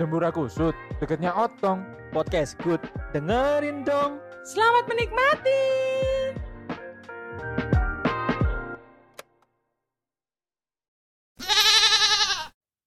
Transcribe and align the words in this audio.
Dembura 0.00 0.32
kusut, 0.32 0.72
deketnya 0.96 1.28
otong. 1.36 1.84
Podcast 2.08 2.56
good. 2.64 2.80
Dengerin 3.12 3.84
dong. 3.84 4.16
Selamat 4.48 4.88
menikmati. 4.88 5.60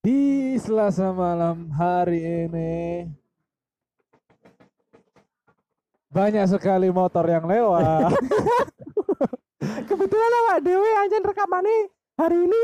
Di 0.01 0.57
Selasa 0.57 1.13
malam 1.13 1.69
hari 1.77 2.49
ini 2.49 3.05
banyak 6.09 6.49
sekali 6.49 6.89
motor 6.89 7.29
yang 7.29 7.45
lewat. 7.45 8.09
Kebetulan 9.93 10.31
awak 10.41 10.65
Dewi 10.65 10.89
anjen 10.97 11.21
rekamannya 11.21 11.93
hari 12.17 12.49
ini 12.49 12.61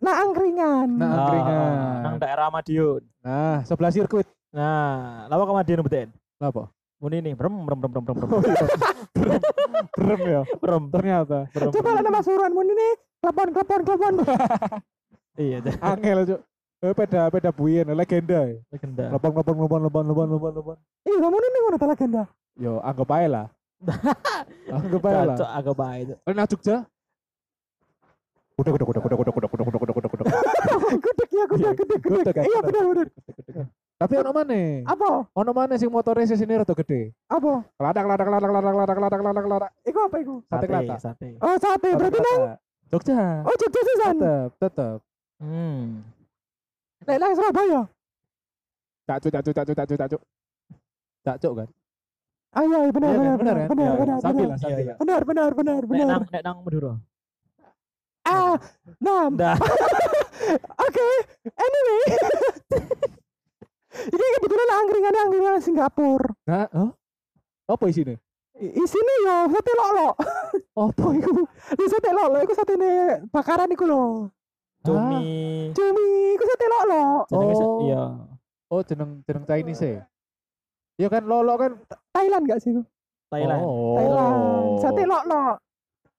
Nah 0.00 0.14
angkringan. 0.24 0.88
Nah 0.96 1.08
angkringan. 1.12 1.72
Ah. 1.76 2.00
Nang 2.04 2.14
daerah 2.16 2.48
Madiun. 2.48 3.02
Nah 3.20 3.60
sebelah 3.68 3.92
sirkuit. 3.92 4.26
Nah, 4.50 5.30
lawa 5.30 5.46
ke 5.46 5.52
Madiun 5.54 5.86
beten. 5.86 6.08
lapa, 6.42 6.66
Muni 6.98 7.22
nih, 7.22 7.32
brem 7.38 7.54
brem 7.64 7.78
brem 7.78 7.92
brem 7.92 8.04
brem. 8.04 8.28
Oh, 8.28 8.42
iya. 8.44 8.66
brem, 9.14 9.38
brem 9.94 10.20
ya. 10.26 10.42
Brem 10.58 10.82
ternyata. 10.92 11.38
Brem, 11.48 11.70
Coba 11.72 11.90
lah 11.96 12.02
nama 12.02 12.20
suruhan 12.20 12.52
muni 12.52 12.72
nih. 12.74 12.92
Klepon 13.24 13.48
klepon 13.56 13.80
klepon. 13.86 14.14
iya. 15.44 15.58
Angel 15.80 16.18
cuk. 16.28 16.40
Eh 16.80 16.92
peda 16.96 17.28
peda 17.32 17.50
buien 17.52 17.88
legenda. 17.94 18.40
Ya? 18.48 18.58
Legenda. 18.68 19.04
Klepon 19.16 19.30
klepon 19.32 19.54
klepon 19.64 19.80
klepon 19.86 20.04
klepon 20.08 20.26
klepon 20.28 20.52
klepon. 20.56 20.76
Iya, 21.08 21.16
kamu 21.24 21.36
nih 21.40 21.60
ngono 21.60 21.76
legenda. 21.88 22.22
Yo, 22.60 22.72
anggap 22.84 23.10
aja 23.16 23.28
lah. 23.32 23.46
anggap 24.76 25.02
aja 25.08 25.22
lah. 25.24 25.36
Anggap 25.56 25.78
aja. 25.80 26.14
enak 26.20 26.28
eh, 26.28 26.34
nah, 26.36 26.46
Jogja. 26.48 26.76
Kuda 28.60 28.70
kuda 28.76 28.84
kuda 28.84 29.00
kuda 29.00 29.14
kuda 29.16 29.30
kuda 29.32 29.48
Gudeg 31.50 31.74
gudeg 31.74 31.98
gudeg 31.98 32.00
Gudeg, 32.00 32.24
gudeg. 32.24 32.34
kan? 32.34 32.44
Iya 32.46 32.58
benar 32.62 32.82
benar. 32.86 33.06
Tapi 34.00 34.14
ono 34.16 34.30
mana? 34.32 34.60
Apa? 34.86 35.10
Ono 35.34 35.50
mana 35.52 35.74
sing 35.76 35.90
motornya 35.90 36.24
sini 36.24 36.54
rada 36.54 36.72
gede? 36.72 37.12
Apa? 37.26 37.66
Ladak 37.76 38.04
ladak 38.06 38.28
ladak 38.28 38.50
ladak 38.50 38.72
ladak 38.72 38.98
ladak 38.98 39.20
ladak 39.20 39.44
ladak. 39.46 39.70
Iku 39.82 39.98
apa 40.00 40.16
iku? 40.18 40.34
Sate 40.46 40.64
kelata. 40.64 40.96
sate. 40.96 41.28
Oh 41.36 41.56
sate 41.58 41.88
berarti 41.92 42.18
nang 42.18 42.40
Jogja. 42.88 43.18
Oh 43.44 43.54
Jogja 43.54 43.80
sisan. 43.84 44.14
Tetep, 44.16 44.50
tetep. 44.56 44.98
Hmm. 45.36 46.00
Nek 47.04 47.16
nang 47.18 47.32
Surabaya. 47.34 47.80
Cacuk, 49.04 49.30
cacuk, 49.30 49.52
cacuk, 49.52 49.74
cacuk, 49.74 49.98
cacuk. 49.98 50.20
Cacuk 51.20 51.52
kan? 51.58 51.68
Ah 52.50 52.62
iya 52.64 52.78
iya, 52.82 52.90
benar 52.90 53.10
Iya 53.10 53.18
kan? 53.20 53.38
benar 53.38 53.38
Benar 53.38 53.38
benar 53.38 53.54
kan? 53.54 53.68
benar 53.68 53.86
Iya, 53.86 54.00
benar. 54.00 54.18
Sambil 54.18 54.40
benar. 54.40 54.48
lah, 54.50 54.58
sambil 54.58 54.78
Iya, 54.80 54.86
lah. 54.88 54.96
Benar 54.98 55.20
benar 55.22 55.50
benar 55.52 55.80
Nek 55.80 55.90
benar. 55.92 56.06
nang 56.08 56.22
nek 56.26 56.42
nang 56.42 56.56
Madura. 56.64 56.92
Ah, 58.22 58.54
nah, 59.00 59.26
Dah. 59.40 59.56
oke. 60.76 61.08
Anyway. 61.46 62.00
Ini 63.90 64.26
kebetulan 64.38 64.68
angkringan 64.70 65.14
angkringan 65.18 65.54
Singapura. 65.58 66.30
Nah, 66.46 66.66
oh? 66.72 66.90
Apa 67.66 67.84
isinya? 67.86 68.14
I- 68.60 68.76
Isine 68.76 69.14
yo 69.24 69.36
sate 69.50 69.72
lolo. 69.72 70.08
Apa 70.76 71.04
iku? 71.18 71.32
Di 71.74 71.86
sate 71.88 72.10
lolo 72.12 72.36
iku 72.38 72.52
satene 72.52 73.24
bakaran 73.28 73.72
iku 73.72 73.84
lho. 73.88 74.02
Cumi. 74.84 75.20
Cumi 75.72 76.06
iku 76.36 76.44
sate 76.44 76.66
lolo. 76.68 77.24
Oh. 77.30 77.80
iya. 77.82 78.04
Oh, 78.70 78.80
jeneng 78.86 79.24
jeneng 79.26 79.44
Chinese 79.44 79.82
ya? 79.82 80.02
Iya 80.96 81.08
kan 81.08 81.24
lolo 81.26 81.56
kan? 81.56 81.72
Thailand 82.12 82.44
gak 82.46 82.60
sih? 82.62 82.76
Thailand. 83.28 83.60
Oh. 83.64 83.96
Thailand. 83.98 84.34
Sate 84.78 85.02
lolo. 85.02 85.58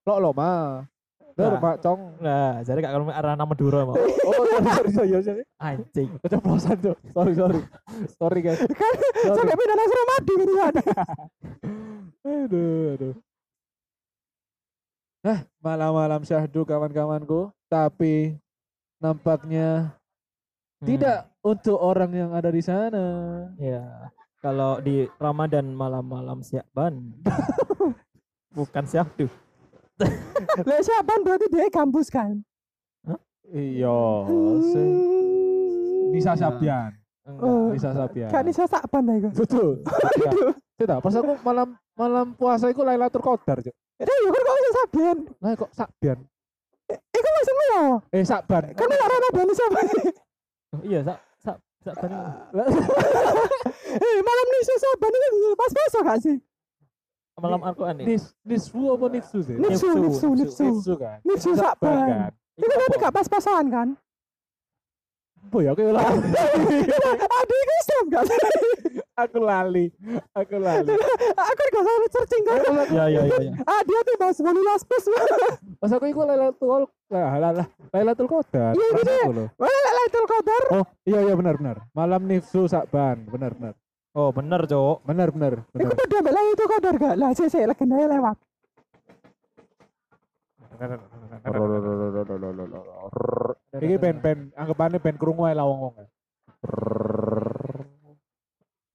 Lolo 0.03 0.29
mah. 0.33 0.83
Lho, 1.31 1.47
Nah. 1.47 1.59
Pak 1.59 1.75
Cong. 1.79 2.01
Nah, 2.19 2.51
jadi 2.61 2.77
gak 2.79 2.91
kalau 2.91 3.05
arah 3.07 3.33
nama 3.33 3.47
Madura 3.47 3.81
mau. 3.83 3.95
Oh, 3.95 4.43
sorry, 4.61 4.89
sorry, 4.91 5.09
sorry, 5.11 5.23
sorry. 5.23 5.43
Anjing. 5.57 6.09
Keceplosan, 6.19 6.77
Cok. 6.77 6.97
Sorry, 7.09 7.33
sorry. 7.33 7.59
Sorry, 8.15 8.39
guys. 8.41 8.59
Kan 8.79 8.93
sampai 9.31 9.55
pindah 9.55 9.75
nang 9.75 9.89
Suramadu 9.89 10.33
gitu 10.35 10.53
kan. 10.55 10.73
Aduh, 12.21 12.83
aduh. 12.93 13.13
Nah, 15.21 15.39
malam-malam 15.59 16.21
syahdu 16.21 16.65
kawan-kawanku, 16.65 17.53
tapi 17.67 18.35
nampaknya 18.97 19.93
Hmm. 20.81 20.89
tidak 20.89 21.29
untuk 21.45 21.77
orang 21.77 22.09
yang 22.09 22.31
ada 22.33 22.49
di 22.49 22.57
sana. 22.57 23.05
Ya. 23.55 24.09
Kalau 24.41 24.81
di 24.81 25.05
Ramadan 25.15 25.69
malam-malam 25.69 26.41
Syakban. 26.41 27.13
Bukan 28.57 28.83
Syahdu. 28.83 29.29
Lah 30.69 30.79
siapa 30.79 31.13
berarti 31.19 31.45
dia 31.47 31.69
kampus 31.69 32.07
kan? 32.07 32.41
Iya, 33.47 33.99
Hmm. 34.25 34.63
Nisa 36.11 36.31
Iya. 36.31 36.39
Sabian, 36.39 36.91
Oh. 37.27 37.69
Nisa 37.71 37.91
Sabian. 37.91 38.27
Kan 38.27 38.43
Nisa 38.43 38.63
Sakban 38.65 39.03
lah 39.05 39.15
iku. 39.15 39.29
Betul. 39.35 39.69
Tidak, 40.75 40.97
pas 40.97 41.13
aku 41.13 41.35
malam 41.41 41.67
malam 41.93 42.33
puasa 42.33 42.67
iku 42.67 42.81
Lailatul 42.81 43.21
Qadar, 43.21 43.59
Cuk. 43.59 43.75
Eh 43.99 44.07
yo 44.07 44.29
kan 44.29 44.41
kok 44.41 44.55
Nisa 44.55 44.71
Sakban. 44.73 45.17
Lah 45.37 45.51
kok 45.53 45.71
Sabian? 45.71 46.17
Iku 46.91 47.27
maksudmu 47.29 47.63
ya? 47.69 47.83
Eh, 48.11 48.23
Sakban. 48.23 48.63
Kan 48.73 48.87
ora 48.87 49.05
Ramadan 49.05 49.47
siapa? 49.51 49.79
Oh, 50.71 50.81
iya, 50.83 50.99
sak 51.03 51.19
sak 51.83 51.95
tadi. 51.99 52.15
Eh 53.91 54.15
malam 54.23 54.45
Nisa 54.49 54.75
Sakban 54.77 55.11
itu 55.11 55.27
pas 55.53 55.71
puasa 55.71 55.97
gak 56.01 56.19
sih? 56.23 56.37
Malam 57.39 57.61
Al-Qur'an 57.63 57.95
nih. 57.97 58.05
Nis 58.11 58.23
Nisfu 58.43 58.91
apa 58.91 59.05
Nifsu 59.07 59.39
sih? 59.41 59.55
Nifsu, 59.55 59.87
nifsu, 59.95 60.27
nifsu. 60.35 60.63
Nifsu 60.67 60.93
kan. 60.99 61.17
Nifsu 61.23 61.49
Sakban 61.55 61.95
Sakban. 61.95 62.09
kan. 62.11 62.31
Itu 62.59 62.65
berarti 62.67 62.95
gak 62.99 63.13
pas-pasan 63.15 63.65
kan? 63.71 63.87
Ya 65.51 65.73
aku 65.73 65.83
lali. 65.83 66.21
Aduh 67.17 67.57
itu 67.57 67.73
Islam 67.81 68.03
gak 68.07 68.23
sih? 68.29 68.37
aku 69.17 69.37
lali. 69.41 69.85
Aku 70.31 70.55
lali. 70.61 70.85
Aku 71.33 71.61
gak 71.65 71.83
salah 71.83 72.09
searching 72.13 72.43
kan? 72.45 72.57
Ya 72.93 73.05
ya 73.09 73.21
ya 73.25 73.37
ya. 73.41 73.53
Ah 73.65 73.81
dia 73.83 73.99
tuh 74.05 74.15
bahas 74.15 74.37
bolu 74.37 74.61
laspes. 74.61 75.03
Pas 75.81 75.91
aku 75.91 76.05
iku 76.07 76.21
Lailatul 76.23 76.85
lah 77.09 77.35
lah 77.35 77.51
lah 77.57 77.67
Lailatul 77.89 78.29
Qadar. 78.29 78.71
Iya, 78.71 78.87
Pas 78.93 78.99
gitu 79.01 79.11
ya. 79.11 79.25
aku 79.27 79.65
Lailatul 79.65 80.25
Qadar? 80.29 80.63
Oh, 80.71 80.85
iya 81.03 81.19
iya 81.25 81.33
benar 81.33 81.55
benar. 81.57 81.75
Malam 81.91 82.21
Nifsu 82.29 82.69
Sakban, 82.69 83.25
benar 83.25 83.51
benar. 83.51 83.73
Oh 84.11 84.29
bener 84.35 84.67
cowok. 84.67 84.97
Bener 85.07 85.27
bener. 85.31 85.53
bener. 85.71 85.87
Iku 85.87 85.93
padha 85.95 86.17
mbak 86.19 86.43
itu 86.51 86.63
kodar 86.67 86.95
gak? 86.99 87.15
Lah 87.15 87.29
sih 87.31 87.47
lagi 87.47 87.67
legenda 87.67 87.95
lewat. 88.11 88.37
Iki 93.79 93.95
pen 94.01 94.15
pen 94.19 94.37
anggapannya 94.57 94.99
pen 94.99 95.15
kerungu 95.15 95.47
ya 95.47 95.55
lawong 95.63 95.79
wong. 95.87 95.95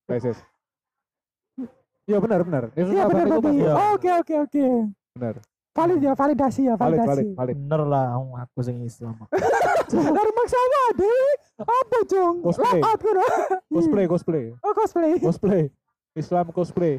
Peses. 0.04 0.38
Iya 2.06 2.21
benar 2.21 2.44
benar. 2.44 2.65
Iya 2.77 3.04
benar 3.09 3.27
tadi. 3.41 3.54
Oke 3.97 4.10
oke 4.21 4.34
oke. 4.44 4.66
Benar. 5.16 5.34
Valid 5.76 6.00
ya 6.00 6.12
validasi 6.12 6.60
ya 6.64 6.75
Valid 6.75 6.98
validasi. 6.98 7.09
valid 7.09 7.28
valid. 7.37 7.56
Bener 7.60 7.82
lah, 7.84 8.06
aku 8.16 8.60
sing 8.64 8.81
Islam. 8.81 9.12
Dari 10.16 10.31
maksa 10.32 10.56
apa 10.56 10.82
deh? 10.97 11.28
Apa 11.60 11.98
jong? 12.09 12.34
Cosplay. 12.42 12.81
Cosplay 13.69 14.04
cosplay. 14.09 14.44
Oh 14.59 14.72
cosplay. 14.72 15.12
Cosplay. 15.20 15.62
Islam 16.12 16.48
cosplay. 16.50 16.94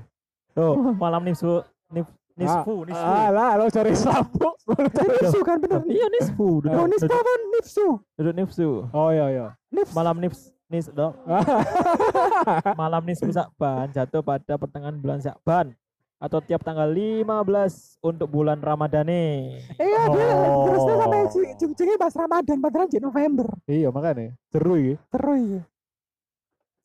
Tuh, 0.54 0.74
malam 0.96 1.22
nisfu 1.22 1.62
nif, 1.90 2.06
nisfu, 2.34 2.86
nisfu. 2.86 3.02
Ah 3.02 3.30
lah 3.30 3.58
lo 3.58 3.66
cari 3.68 3.92
Islam. 3.92 4.26
Bu. 4.32 4.54
Nifsu 4.88 5.40
kan 5.42 5.58
bener. 5.58 5.82
Iya 5.86 6.08
nisfu, 6.10 6.62
duduk, 6.62 6.74
Oh 6.74 6.86
nisfu 6.86 7.10
apa 7.10 7.32
nifsu? 7.52 7.88
duduk 8.14 8.34
nifsu. 8.36 8.70
Oh 8.90 9.10
iya 9.10 9.26
iya. 9.30 9.48
Nifs. 9.70 9.94
Malam 9.94 10.18
nifs 10.18 10.50
nis 10.68 10.86
dong. 10.90 11.14
Malam 12.82 13.02
nisfu 13.04 13.30
Syakban 13.30 13.90
jatuh 13.92 14.22
pada 14.22 14.54
pertengahan 14.56 14.96
bulan 14.96 15.20
Syakban 15.20 15.74
atau 16.18 16.42
tiap 16.42 16.66
tanggal 16.66 16.90
15 16.90 18.02
untuk 18.02 18.28
bulan 18.34 18.58
Ramadane. 18.58 19.54
Iya 19.78 20.02
dia 20.10 20.26
Oh. 20.34 20.66
terusnya 20.66 20.96
sampai 20.98 21.20
ujung-ujungnya 21.30 21.98
pas 22.02 22.14
Ramadan 22.18 22.58
padahal 22.58 22.88
di 22.90 22.98
November. 22.98 23.48
Iya 23.70 23.94
makanya 23.94 24.34
seru 24.50 24.74
iki. 24.82 24.94
Terus 25.14 25.40
iya. 25.46 25.62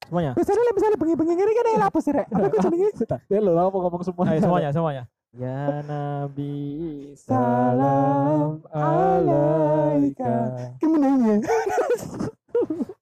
Semuanya. 0.04 0.32
Biasanya 0.36 0.62
lah 0.68 0.74
misalnya 0.76 0.98
bengi-bengi 1.00 1.32
ini 1.32 1.52
kan 1.56 1.64
yang 1.64 1.82
lapis 1.88 2.06
rek. 2.12 2.26
Apa 2.28 2.46
aku 2.52 2.56
jenenge? 2.60 2.88
Ya 3.32 3.38
lo 3.40 3.50
lah 3.56 3.64
mau 3.72 3.80
ngomong 3.88 4.02
semua. 4.04 4.24
Ayo 4.28 4.40
semuanya, 4.44 4.68
semuanya. 4.68 5.02
Ya 5.32 5.80
Nabi 5.88 6.52
Salam 7.16 8.60
alaika. 8.68 10.36
Kemenangnya. 10.76 11.40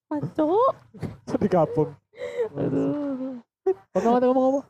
Pancok. 0.06 0.74
di 1.40 1.48
kampung. 1.50 1.90
Kau 3.90 3.98
ngomong 3.98 4.62
ngomong 4.62 4.64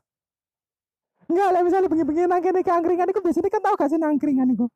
Enggak 1.31 1.49
lah 1.55 1.61
misalnya 1.63 1.87
bengi-bengi 1.87 2.27
nang 2.27 2.43
kene 2.43 2.61
ke 2.67 2.73
angkringan 2.75 3.07
iku 3.15 3.23
biasanya 3.23 3.51
kan 3.55 3.63
tau 3.63 3.75
gak 3.79 3.89
sih 3.95 3.99
nang 4.03 4.19
angkringan 4.19 4.51
iku. 4.51 4.67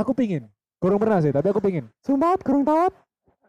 Aku 0.00 0.16
pingin. 0.16 0.48
Kurang 0.80 0.96
pernah 1.00 1.20
sih, 1.20 1.32
tapi 1.32 1.52
aku 1.52 1.60
pingin. 1.60 1.84
Sumpah 2.00 2.36
kurang 2.40 2.64
tahu. 2.64 2.88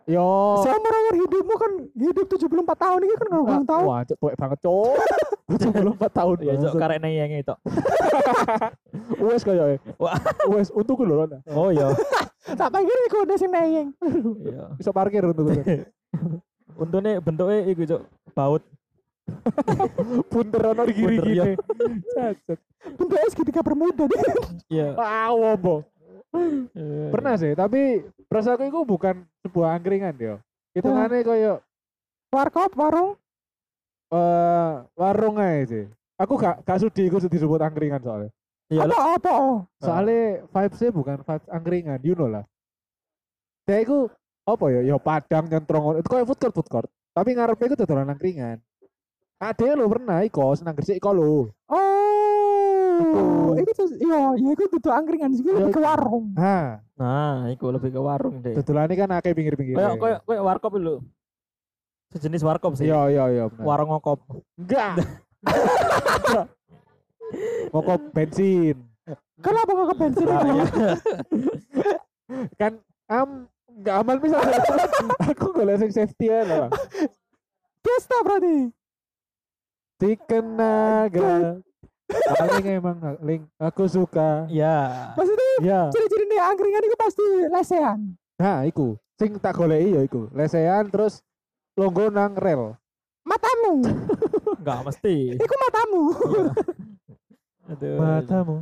Yo. 0.07 0.23
Seumur 0.63 0.87
umur 0.87 1.15
hidupmu 1.19 1.55
kan 1.59 1.71
hidup 1.91 2.25
74 2.31 2.63
tahun 2.79 2.99
ini 3.03 3.13
kan 3.19 3.27
kurang 3.27 3.65
tahu. 3.67 3.83
Wah, 3.91 4.01
cok 4.07 4.17
tuwek 4.23 4.35
banget, 4.39 4.59
cok. 4.63 4.95
74 5.51 6.07
tahun. 6.23 6.35
Ya 6.47 6.53
cok 6.55 6.73
karek 6.79 6.99
neyeng 7.03 7.31
itu. 7.43 7.55
Wes 9.27 9.43
kaya 9.43 9.75
e. 9.75 9.77
Wah. 9.99 10.15
Wes 10.47 10.71
untukku 10.71 11.03
lho. 11.03 11.27
Oh 11.51 11.71
iya. 11.71 11.91
Tak 12.47 12.71
pikir 12.71 12.97
iku 13.11 13.27
udah 13.27 13.35
sing 13.35 13.51
neyeng. 13.51 13.91
Iya. 14.47 14.71
Bisa 14.79 14.95
parkir 14.95 15.19
untuk. 15.27 15.51
Untungnya 16.79 17.19
bentuknya 17.19 17.67
iku 17.67 17.83
cok 17.83 18.01
baut. 18.31 18.63
Punter 20.31 20.61
ono 20.71 20.83
di 20.87 20.93
kiri 20.95 21.17
Punter, 21.19 21.27
iya. 21.31 21.43
gini. 21.55 21.55
Cacat. 22.15 22.59
Bentuknya 22.95 23.29
segitiga 23.31 23.61
bermuda 23.63 24.03
deh. 24.07 24.21
Iya. 24.71 24.95
Ah, 24.95 25.31
wombo. 25.35 25.83
Eh, 26.35 27.09
Pernah 27.11 27.39
sih, 27.39 27.55
tapi 27.55 28.03
perasaanku 28.27 28.67
itu 28.67 28.81
bukan 28.83 29.23
sebuah 29.47 29.79
angkringan 29.79 30.15
yo. 30.19 30.35
Hitungannya 30.75 31.23
koyo 31.23 31.53
Warkop, 32.27 32.75
warung. 32.75 33.15
eh 34.11 34.73
warung 34.95 35.39
aja 35.39 35.63
sih. 35.67 35.85
Aku 36.19 36.35
gak 36.39 36.63
gak 36.63 36.79
sudi 36.79 37.07
iku 37.07 37.19
disebut 37.23 37.59
angkringan 37.59 37.99
soalnya. 38.03 38.31
Iya. 38.67 38.83
Apa, 38.83 38.99
apa? 39.15 39.33
Soalnya 39.79 40.43
vibesnya 40.51 40.89
bukan 40.91 41.17
vibes 41.23 41.47
angkringan, 41.47 41.99
you 42.03 42.15
know 42.15 42.27
lah. 42.27 42.43
Saya 43.63 43.83
iku 43.83 44.11
apa 44.43 44.65
ya? 44.71 44.81
Ya 44.83 44.95
padang 44.99 45.47
nyentrong 45.47 45.99
itu 45.99 46.07
kayak 46.07 46.27
food 46.27 46.39
court 46.39 46.55
food 46.55 46.69
court. 46.71 46.89
Tapi 47.15 47.35
ngarepe 47.35 47.63
iku 47.67 47.75
dodolan 47.79 48.11
angkringan. 48.11 48.59
Ade 49.37 49.69
lo 49.77 49.85
pernah 49.85 50.25
iko 50.25 50.49
senang 50.57 50.73
gresik 50.73 50.97
iko 50.97 51.13
lo. 51.13 51.53
Oh, 51.69 53.53
tuh, 53.53 53.85
iya, 54.01 54.33
iya 54.33 54.49
itu 54.57 54.65
tuh 54.81 54.89
angkringan 54.89 55.29
sih, 55.37 55.45
Iya, 55.45 55.69
lebih 55.69 55.77
ke 55.77 55.81
warung. 55.85 56.33
Nah, 56.33 56.81
Nah, 56.97 57.45
iku 57.53 57.69
lebih 57.69 57.93
ke 57.93 58.01
warung 58.01 58.41
deh. 58.41 58.57
dodolan 58.57 58.89
kan 58.97 59.13
akeh 59.21 59.37
pinggir-pinggir. 59.37 59.77
Kayak 59.77 60.01
kayak 60.01 60.19
kayak 60.25 60.41
warkop 60.41 60.73
lho. 60.81 61.05
Sejenis 62.09 62.41
warkop 62.41 62.73
sih. 62.73 62.89
Iya 62.89 63.13
iya 63.13 63.23
iya 63.29 63.43
benar. 63.45 63.65
Warung 63.69 63.93
ngokop. 63.93 64.25
Enggak. 64.57 65.05
Ngokop 67.75 68.01
bensin. 68.15 68.77
Kenapa 69.37 69.69
nggak 69.69 69.87
ke 69.87 69.95
bensin? 70.01 70.25
Nah, 70.25 70.41
itu? 70.41 70.49
iya. 70.49 70.65
Kan 72.57 72.73
am 73.05 73.45
enggak 73.69 73.95
aman 74.01 74.17
bisa. 74.17 74.37
Aku 75.29 75.53
golek 75.53 75.77
sing 75.77 75.91
safety 75.93 76.33
ya 76.33 76.41
lah. 76.41 76.69
Fiesta 77.85 78.17
berarti. 78.25 78.73
Chicken 79.97 80.45
naga. 80.53 81.57
Paling 82.07 82.65
emang 82.71 82.97
link 83.19 83.43
aku 83.57 83.83
suka. 83.85 84.45
Iya. 84.47 85.11
Maksudnya 85.17 85.47
Ya. 85.59 85.81
ciri-ciri 85.89 86.25
nih 86.25 86.39
angkringan 86.39 86.83
itu 86.83 86.95
pasti 86.95 87.25
lesehan. 87.49 87.99
Nah, 88.37 88.61
iku. 88.63 88.93
Sing 89.17 89.35
tak 89.37 89.57
goleki 89.57 89.97
ya 89.97 90.01
iku. 90.01 90.29
Lesehan 90.31 90.87
terus 90.87 91.25
longgo 91.73 92.07
nang 92.07 92.37
rel. 92.37 92.77
Matamu, 93.21 93.83
Enggak 94.55 94.87
mesti. 94.87 95.35
itu 95.35 95.55
matamu. 95.59 96.03
Aduh. 97.73 97.97
Matamu. 97.99 98.55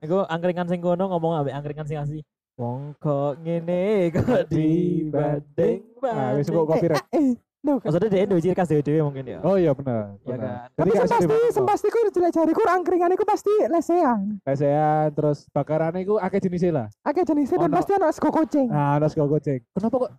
Iku 0.00 0.24
angkringan 0.24 0.70
sing 0.70 0.80
kono 0.80 1.04
ngomong 1.04 1.36
ambek 1.36 1.52
angkringan 1.52 1.84
sing 1.84 1.98
asli. 1.98 2.20
Wong 2.56 2.96
kok 2.96 3.38
ngene 3.38 4.08
kok 4.08 4.48
dibanding 4.48 5.84
Nah, 6.00 6.32
wis 6.32 6.48
kok 6.48 6.64
copyright. 6.64 7.04
Kan. 7.58 7.82
Maksudnya 7.82 8.08
dia 8.08 8.24
duwe 8.30 8.38
ciri 8.38 8.54
khas 8.54 8.70
dewe 8.70 8.82
pasti 8.86 9.34
ya. 9.34 9.38
Oh 9.42 9.58
iya 9.58 9.74
benar. 9.74 10.14
Iya 10.22 10.36
kan? 10.38 10.54
Jadi 10.78 10.78
Tapi 10.78 10.88
gak 10.94 11.08
sempasti, 11.10 11.48
sempasti 11.50 11.86
ku 11.90 11.98
jelek 12.14 12.30
jariku 12.30 12.62
angkringan 12.70 13.10
itu 13.18 13.24
pasti 13.26 13.50
lesehan. 13.66 14.38
Lesehan 14.46 15.10
terus 15.10 15.50
bakarannya 15.50 16.06
iku 16.06 16.22
akeh 16.22 16.38
jenisnya 16.38 16.70
lah. 16.70 16.86
Oke 17.02 17.26
jenisnya 17.26 17.58
dan 17.58 17.70
pasti 17.74 17.92
ada 17.98 18.14
sego 18.14 18.30
kucing. 18.30 18.70
Nah, 18.70 19.02
ada 19.02 19.10
sego 19.10 19.26
kucing. 19.26 19.58
Kenapa 19.74 19.94
kok 20.06 20.12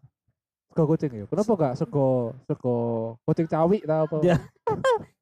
sego 0.67 0.83
kucing 0.91 1.11
ya? 1.15 1.25
Kenapa 1.31 1.51
gak 1.55 1.73
sego 1.79 2.07
sego 2.43 2.75
kucing 3.23 3.47
cawi 3.47 3.77
ta 3.87 4.03
apa? 4.03 4.17
Iya. 4.19 4.35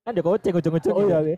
Kan 0.02 0.12
dia 0.18 0.24
kucing 0.26 0.54
ujung-ujung. 0.58 0.96
Oh 0.98 1.04
iya 1.06 1.20
gitu. 1.22 1.36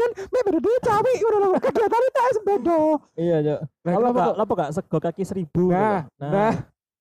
kan, 0.00 0.10
me 0.32 0.38
beda 0.46 0.58
dia 0.62 0.80
cawi, 0.88 1.12
udah 1.20 1.38
udah 1.50 1.60
kegiatan 1.60 2.00
itu 2.00 2.20
es 2.24 2.38
beda. 2.46 2.78
Iya, 3.18 3.36
Cok. 3.42 3.60
Nah, 3.84 3.92
enggak, 3.92 4.12
kok 4.14 4.36
apa 4.40 4.52
enggak 4.56 4.70
sego 4.72 4.98
kaki 5.02 5.22
seribu. 5.26 5.64
Nah, 5.68 6.08
gitu. 6.08 6.32
nah. 6.32 6.54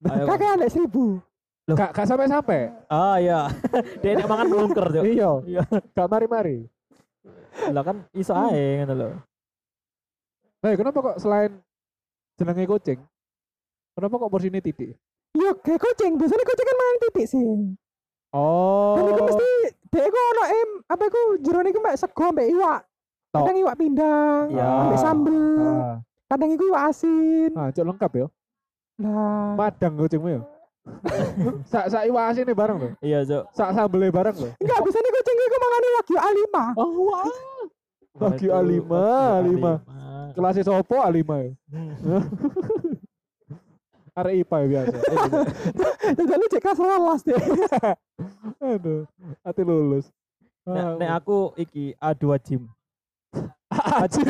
Ayo, 0.03 0.25
Kakek 0.27 0.49
ada 0.59 0.67
seribu. 0.67 1.23
Gak 1.65 1.89
gak 1.95 2.05
sampai-sampai? 2.05 2.61
Ah 2.87 3.15
iya. 3.17 3.47
dia 4.03 4.11
nek 4.13 4.27
mangan 4.27 4.47
melungker, 4.47 4.85
Cok. 4.89 5.03
Iya. 5.07 5.31
Iya. 5.47 5.63
Gak 5.95 6.07
mari-mari. 6.07 6.67
Lah 7.71 7.83
kan 7.83 8.03
iso 8.11 8.35
ae 8.35 8.81
ngono 8.81 8.93
lho. 8.93 9.07
Nah, 10.59 10.75
kenapa 10.75 10.97
kok 10.99 11.17
selain 11.19 11.51
jenenge 12.35 12.65
kucing? 12.65 12.99
Kenapa 13.93 14.15
kok 14.17 14.31
porsinya 14.31 14.59
titik? 14.59 14.95
Yo 15.33 15.55
kayak 15.59 15.79
kucing, 15.79 16.15
biasanya 16.15 16.45
kucing 16.45 16.65
kan 16.65 16.77
makan 16.77 16.97
titik 17.03 17.25
sih. 17.27 17.45
Oh. 18.33 18.97
Dan 18.97 19.13
itu 19.13 19.21
mesti 19.21 19.49
dia 19.87 20.09
ku 20.09 20.17
ono 20.17 20.43
em 20.49 20.69
apa 20.89 21.03
ku 21.05 21.21
jerone 21.39 21.69
iku 21.69 21.79
mek 21.79 21.95
sego 21.95 22.33
mbek 22.33 22.49
iwak. 22.49 22.81
Kadang 23.33 23.57
iwak 23.57 23.77
pindang, 23.77 24.45
Iya. 24.53 24.65
ambek 24.85 24.99
sambel. 25.01 25.65
Ah, 25.73 25.97
Kadang 26.29 26.49
iku 26.53 26.63
iwak 26.69 26.83
asin. 26.89 27.49
ah 27.53 27.69
cok 27.69 27.85
lengkap 27.85 28.11
ya. 28.13 28.27
Nah, 29.01 29.53
Padang 29.57 29.93
kucingmu 29.97 30.29
ya. 30.29 30.41
sak 31.71 31.85
sak 31.87 32.03
iwak 32.11 32.35
asin 32.35 32.43
nih 32.43 32.57
bareng 32.57 32.77
loh. 32.79 32.91
Iya, 32.99 33.23
Cok. 33.23 33.43
Sak 33.55 33.69
sambelnya 33.71 34.11
bareng 34.11 34.35
loh. 34.35 34.51
enggak 34.59 34.79
biasanya 34.83 35.09
kucing 35.15 35.37
iku 35.39 35.57
mangane 35.59 35.87
wagyu 35.95 36.17
A5. 36.19 36.57
Oh, 36.75 36.89
wah. 37.07 37.25
Wagyu 38.13 38.49
Itu, 38.51 38.57
A5, 38.59 38.91
Wagyu 38.91 39.57
A5. 39.57 39.67
Kelasnya 40.33 40.63
sopo 40.67 40.95
A5 40.99 41.23
ya. 41.23 41.51
Hmm. 41.71 41.93
Arek 44.13 44.45
IPA 44.45 44.57
ya 44.61 44.67
biasa. 44.69 44.97
Jadi 46.21 46.33
lu 46.37 46.45
cek 46.45 46.61
kelas 46.61 47.21
deh. 47.25 47.37
Aduh, 48.61 49.09
hati 49.41 49.61
lulus. 49.65 50.05
Nek, 50.69 50.85
Ah, 50.85 50.93
nek 51.01 51.11
aku 51.17 51.49
iki 51.57 51.97
A2 51.97 52.23
gym. 52.45 52.63
Ajim. 53.73 54.29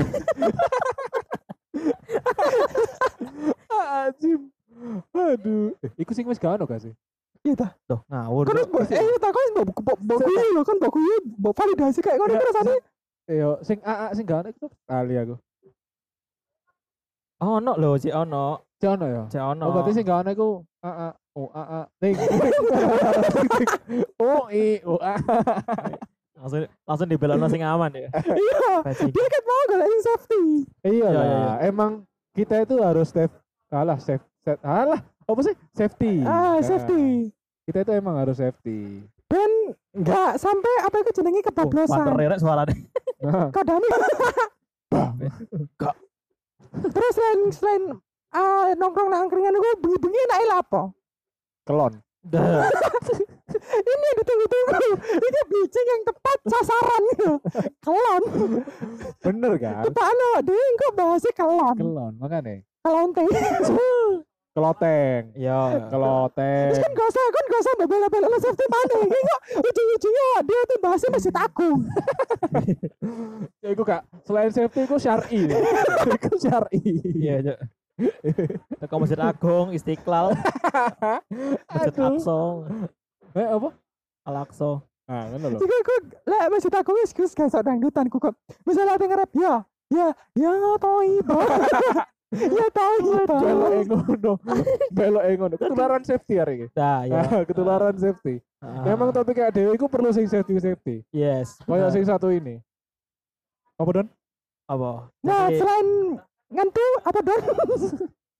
Ajim. 3.67 4.39
Aduh. 5.13 5.74
Eh, 5.80 5.91
iku 6.00 6.12
sing 6.12 6.25
wis 6.27 6.38
gak 6.38 6.59
ono 6.59 6.65
gak 6.65 6.81
sih? 6.83 6.94
Iya 7.44 7.53
ta. 7.59 7.68
Tuh, 7.85 8.00
ngawur. 8.07 8.47
Kan 8.47 8.56
mbok 8.68 8.88
eh 8.88 9.18
tak 9.19 9.31
kan 9.35 9.45
mbok 9.51 9.80
mbok 9.83 10.19
kuyu 10.24 10.47
lho 10.56 10.62
kan 10.63 10.75
mbok 10.80 10.91
kuyu 10.95 11.15
mbok 11.39 11.53
validasi 11.56 12.00
kayak 12.00 12.18
ngono 12.19 12.31
Ya, 12.31 12.39
kan 12.39 12.47
rasane. 12.51 12.74
Yo, 13.24 13.50
sing 13.63 13.77
AA 13.83 14.07
sing 14.15 14.24
gak 14.24 14.39
ono 14.44 14.50
iku 14.51 14.68
kali 14.88 15.13
aku. 15.19 15.35
Ono 17.44 17.71
lho, 17.75 17.91
si 18.00 18.09
ono. 18.12 18.63
Cek 18.80 18.89
ono 18.95 19.06
ya. 19.07 19.24
Si 19.27 19.39
ono. 19.39 19.63
Oh, 19.68 19.71
berarti 19.75 19.91
sing 19.91 20.06
gak 20.07 20.19
ono 20.24 20.30
iku 20.31 20.50
AA. 20.80 21.09
Oh, 21.33 21.50
AA. 21.51 21.81
Ning. 22.00 22.15
Oh, 24.24 24.47
i, 24.47 24.80
oh, 24.88 24.95
A. 25.03 25.19
langsung 26.39 26.63
langsung 26.88 27.07
dibelokno 27.07 27.47
sing 27.47 27.59
aman 27.59 27.91
ya. 27.91 28.07
Iya. 28.24 28.71
Dia 29.12 29.25
kan 29.27 29.44
mau 29.44 29.62
golek 29.68 29.88
safety. 30.00 30.44
Iya 30.83 30.91
Iya, 30.91 31.07
lah. 31.12 31.24
iya, 31.24 31.51
Emang 31.68 31.91
kita 32.31 32.63
itu 32.63 32.80
harus 32.80 33.12
safe. 33.12 33.31
Alah, 33.68 34.00
safe. 34.00 34.24
Set. 34.44 34.60
Alah, 34.60 35.00
apa 35.01 35.40
sih? 35.42 35.56
Safety. 35.72 36.19
Ah, 36.22 36.60
Nah, 36.60 36.62
safety. 36.62 37.31
Kita 37.63 37.80
itu 37.81 37.92
emang 37.94 38.19
harus 38.19 38.36
safety. 38.36 39.00
Dan 39.25 39.72
enggak 39.92 40.35
sampai 40.35 40.73
apa 40.83 41.00
itu 41.00 41.12
jenenge 41.16 41.40
Oh, 41.40 41.45
kebablasan. 41.47 42.06
Panter 42.06 42.28
rek 42.28 42.40
suarane. 42.40 42.76
Nah, 43.19 43.47
kadang 43.50 43.80
Gak. 45.73 45.95
terus 46.73 47.12
selain 47.14 47.40
selain 47.50 47.83
ah, 48.30 48.73
nongkrong 48.76 49.07
nang 49.07 49.26
angkringan 49.26 49.54
itu 49.54 49.69
bengi-bengi 49.80 50.19
enak 50.28 50.59
apa 50.59 50.81
kelon. 51.64 51.94
Dah. 52.23 52.68
ini 53.88 54.04
yang 54.04 54.16
ditunggu-tunggu 54.18 54.88
ini 55.14 55.40
bicing 55.45 55.88
yang 55.88 56.02
tepat 56.04 56.38
sasaran 56.47 57.02
gitu 57.12 57.31
kelon 57.80 58.23
Bener 59.19 59.54
kan? 59.57 59.83
tepat 59.83 60.06
anu 60.07 60.30
dia 60.42 60.64
kok 60.73 60.92
bahasnya 60.95 61.33
kelon 61.33 61.76
Kelon, 61.76 62.14
makanya. 62.18 62.64
kelon 62.81 63.07
teh 63.12 63.28
Keloteng. 64.54 65.33
Iya. 65.33 65.60
Keloteng. 65.92 66.69
terus 66.69 66.81
kan 66.86 66.92
gak 66.94 67.07
usah 67.10 67.24
kan 67.26 67.44
gak 67.50 67.62
usah 67.66 67.74
bela-bela 67.90 68.28
lo 68.30 68.38
safety 68.38 68.66
mana 68.69 68.95
ini 69.02 69.19
kok 69.19 69.40
ujung-ujungnya 69.60 70.28
dia 70.45 70.62
tuh 70.69 70.78
bahasnya 70.78 71.10
masih 71.10 71.31
takung 71.33 71.80
Ya 73.64 73.69
iku 73.74 73.83
kak, 73.83 74.02
selain 74.28 74.52
safety 74.52 74.86
iku 74.86 74.95
syar'i. 75.00 75.48
iku 76.19 76.36
syar'i. 76.38 76.80
Iya, 77.16 77.36
Cok. 77.42 77.60
Teko 78.80 78.95
Masjid 79.00 79.19
Agung, 79.22 79.68
Istiqlal, 79.72 80.36
Masjid. 81.69 82.04
Aqsa, 82.04 82.40
Eh 83.33 83.48
apa? 83.48 83.69
Al-Aqsa. 84.28 84.83
Nah, 85.04 85.24
ngono 85.31 85.45
lho. 85.52 85.57
jadi 85.60 85.76
aku 85.83 85.94
lah 86.31 86.48
masih 86.48 86.72
takung 86.72 86.95
wis 86.95 87.12
gus 87.12 87.36
gak 87.36 87.52
sok 87.52 87.68
dangdutan 87.68 88.07
ku 88.07 88.24
kok 88.24 88.40
misalnya 88.64 88.95
ada 88.95 89.04
nge-rap 89.04 89.31
ya 89.36 89.54
ya 89.92 90.07
ya 90.31 90.52
toiba 90.80 91.44
ya 92.33 92.66
toiba 92.69 93.35
Belok 93.44 93.69
e 93.69 93.80
ngono. 93.85 94.31
Belok 94.90 95.23
e 95.23 95.31
ngono. 95.35 95.54
Ketularan 95.56 96.02
safety 96.02 96.33
hari 96.35 96.54
ini. 96.59 96.68
Nah, 96.73 96.99
ya. 97.06 97.21
Ketularan 97.49 97.95
safety. 97.95 98.42
Ah, 98.57 98.81
Memang 98.85 99.11
topik 99.11 99.35
kayak 99.35 99.54
dewe 99.54 99.69
iku 99.73 99.85
perlu 99.85 100.09
sing 100.09 100.25
safety 100.25 100.57
safety. 100.57 100.95
yes. 101.11 101.57
Kayak 101.63 101.90
sing 101.92 102.04
satu 102.04 102.30
ini. 102.30 102.59
Apa 103.75 103.90
Don? 103.92 104.07
apa? 104.63 105.11
nah 105.19 105.52
Jadi, 105.52 105.59
selain 105.59 105.87
ngentu 106.47 106.85
apa 107.04 107.19
don 107.19 107.42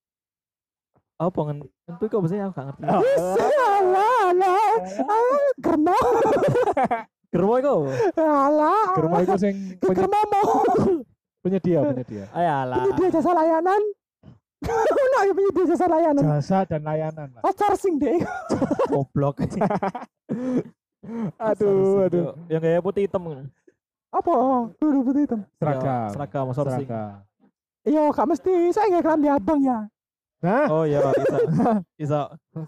apa 1.28 1.40
ngen 1.44 1.58
itu 1.68 2.04
kok 2.08 2.20
biasanya 2.20 2.44
aku 2.48 2.54
gak 2.56 2.66
ngerti. 2.72 2.82
Alah, 2.88 4.20
alah, 4.32 4.72
ah, 5.04 5.44
germo, 5.60 5.98
Germo 7.28 7.54
iku. 7.58 7.76
alah, 8.16 8.88
Ke 8.94 9.00
rumah 9.04 9.20
iku 9.22 9.36
sing 9.36 9.56
germomo, 9.80 10.42
penyedia, 11.44 11.80
penyedia. 11.84 12.26
Ayalah. 12.38 12.76
penyedia 12.80 13.08
jasa 13.14 13.32
layanan, 13.36 13.82
Ono 15.04 15.20
ya 15.28 15.34
penyedia 15.36 15.66
jasa 15.68 15.86
layanan, 15.92 16.24
Jasa 16.24 16.58
dan 16.64 16.82
layanan 16.82 17.28
lah. 17.36 17.42
pacar 17.44 17.76
sing 17.76 18.00
deh, 18.00 18.24
Goblok. 18.92 19.44
Aduh, 21.36 22.08
aduh. 22.08 22.32
Yang 22.48 22.62
kayak 22.64 22.82
putih 22.82 23.04
hitam 23.04 23.22
kan. 23.28 23.48
Apa? 24.14 24.34
Kudu 24.80 25.00
putih 25.04 25.22
hitam. 25.28 25.40
Seragam. 25.60 25.84
Ya, 25.84 26.14
seragam 26.16 26.46
sourcing. 26.56 26.88
Seragam. 26.88 27.12
Iya, 27.84 28.04
gak 28.16 28.28
mesti. 28.32 28.54
Saya 28.72 28.86
nggak 28.88 29.04
kelambi 29.04 29.28
abang 29.28 29.60
ya. 29.60 29.78
Nah, 30.44 30.68
Oh 30.68 30.84
iya, 30.84 31.00
bisa. 31.00 31.40
Bisa. 32.04 32.20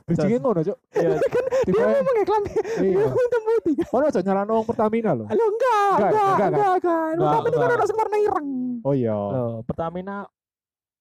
bridging 0.08 0.40
ngono, 0.40 0.64
Cuk. 0.64 0.78
Iya. 0.96 1.20
Dia 1.68 1.84
mau 2.08 2.24
kelambi. 2.24 2.52
Dia 2.56 2.88
Iya. 2.88 3.04
mau 3.04 3.20
hitam 3.20 3.42
putih. 3.44 3.76
Ono 3.92 4.06
aja 4.08 4.20
nyalano 4.24 4.52
wong 4.62 4.66
Pertamina 4.70 5.12
loh. 5.12 5.28
Lo 5.28 5.46
enggak, 5.52 5.96
Enggak, 6.00 6.50
enggak, 6.56 6.74
kan. 6.80 7.14
Ini 7.20 7.58
kan 7.60 7.72
ada 7.76 7.84
sing 7.84 7.98
warna 8.00 8.18
ireng. 8.24 8.50
Oh 8.88 8.94
iya. 8.96 9.18
Pertamina 9.68 10.24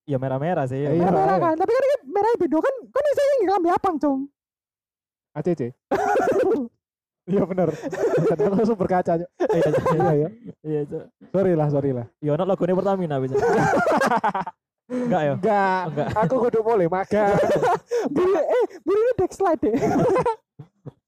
ya 0.03 0.19
merah-merah 0.19 0.67
sih. 0.67 0.83
Iya. 0.83 0.99
Merah 0.99 1.15
merah 1.15 1.37
iya. 1.39 1.45
kan. 1.47 1.55
Tapi 1.63 1.71
kan 1.71 1.85
merah 2.11 2.31
beda 2.43 2.59
kan. 2.59 2.75
Kan 2.91 3.03
ini 3.07 3.13
saya 3.15 3.27
nggak 3.31 3.47
kelambi 3.47 3.71
abang, 3.71 3.97
Cung. 4.03 4.21
ACC. 5.39 5.63
Iya 7.25 7.41
bener. 7.49 7.73
Bener 8.37 8.53
langsung 8.53 8.77
berkaca. 8.77 9.17
Cuk. 9.17 9.31
Iya, 9.49 9.71
Iya 9.97 10.13
ya. 10.13 10.29
iya, 10.61 10.81
Cuk. 10.85 11.05
Sorry 11.33 11.57
lah, 11.57 11.73
sorry 11.73 11.97
lah. 11.97 12.05
Ya 12.21 12.37
ono 12.37 12.45
logone 12.45 12.77
Pertamina 12.77 13.17
bisa. 13.17 13.41
Enggak 14.85 15.21
ya? 15.25 15.33
Enggak, 15.41 15.81
Enggak. 15.89 16.09
aku 16.21 16.35
kudu 16.49 16.61
boleh 16.61 16.87
makan. 16.93 17.33
Buri, 18.13 18.33
eh, 18.37 18.65
buri 18.85 19.01
ini 19.01 19.13
deck 19.17 19.33
slide 19.33 19.61
deh. 19.65 19.77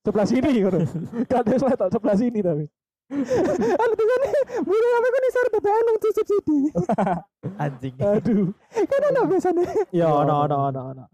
sebelah 0.06 0.26
sini 0.26 0.48
ngono. 0.64 0.80
Kan 1.28 1.42
dia 1.44 1.58
slide 1.60 1.76
tok 1.76 1.90
sebelah 1.92 2.16
sini 2.16 2.40
tapi. 2.40 2.64
Ada 3.06 3.92
tulisannya, 3.94 4.42
buri 4.66 4.88
apa 4.90 5.08
kan 5.14 5.22
isar 5.30 5.46
BBM 5.54 5.82
nung 5.86 5.98
subsidi. 6.02 6.60
Anjing. 7.62 7.94
Aduh. 8.02 8.48
Kan 8.74 9.00
ada 9.12 9.22
biasanya. 9.28 9.64
Ya 9.94 10.08
ono 10.10 10.34
ono 10.48 10.56
ono 10.72 10.80
ono. 10.90 11.04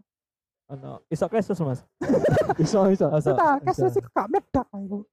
Ono. 0.73 0.91
Isok 1.11 1.37
kesus, 1.37 1.59
Mas. 1.61 1.85
Bisa 2.57 2.81
bisa. 2.89 3.05
Iso. 3.13 3.35
Kita 3.35 3.61
kasih 3.61 3.89
sih 3.93 4.01
gak 4.09 4.25
meledak 4.31 4.65
aku. 4.73 5.05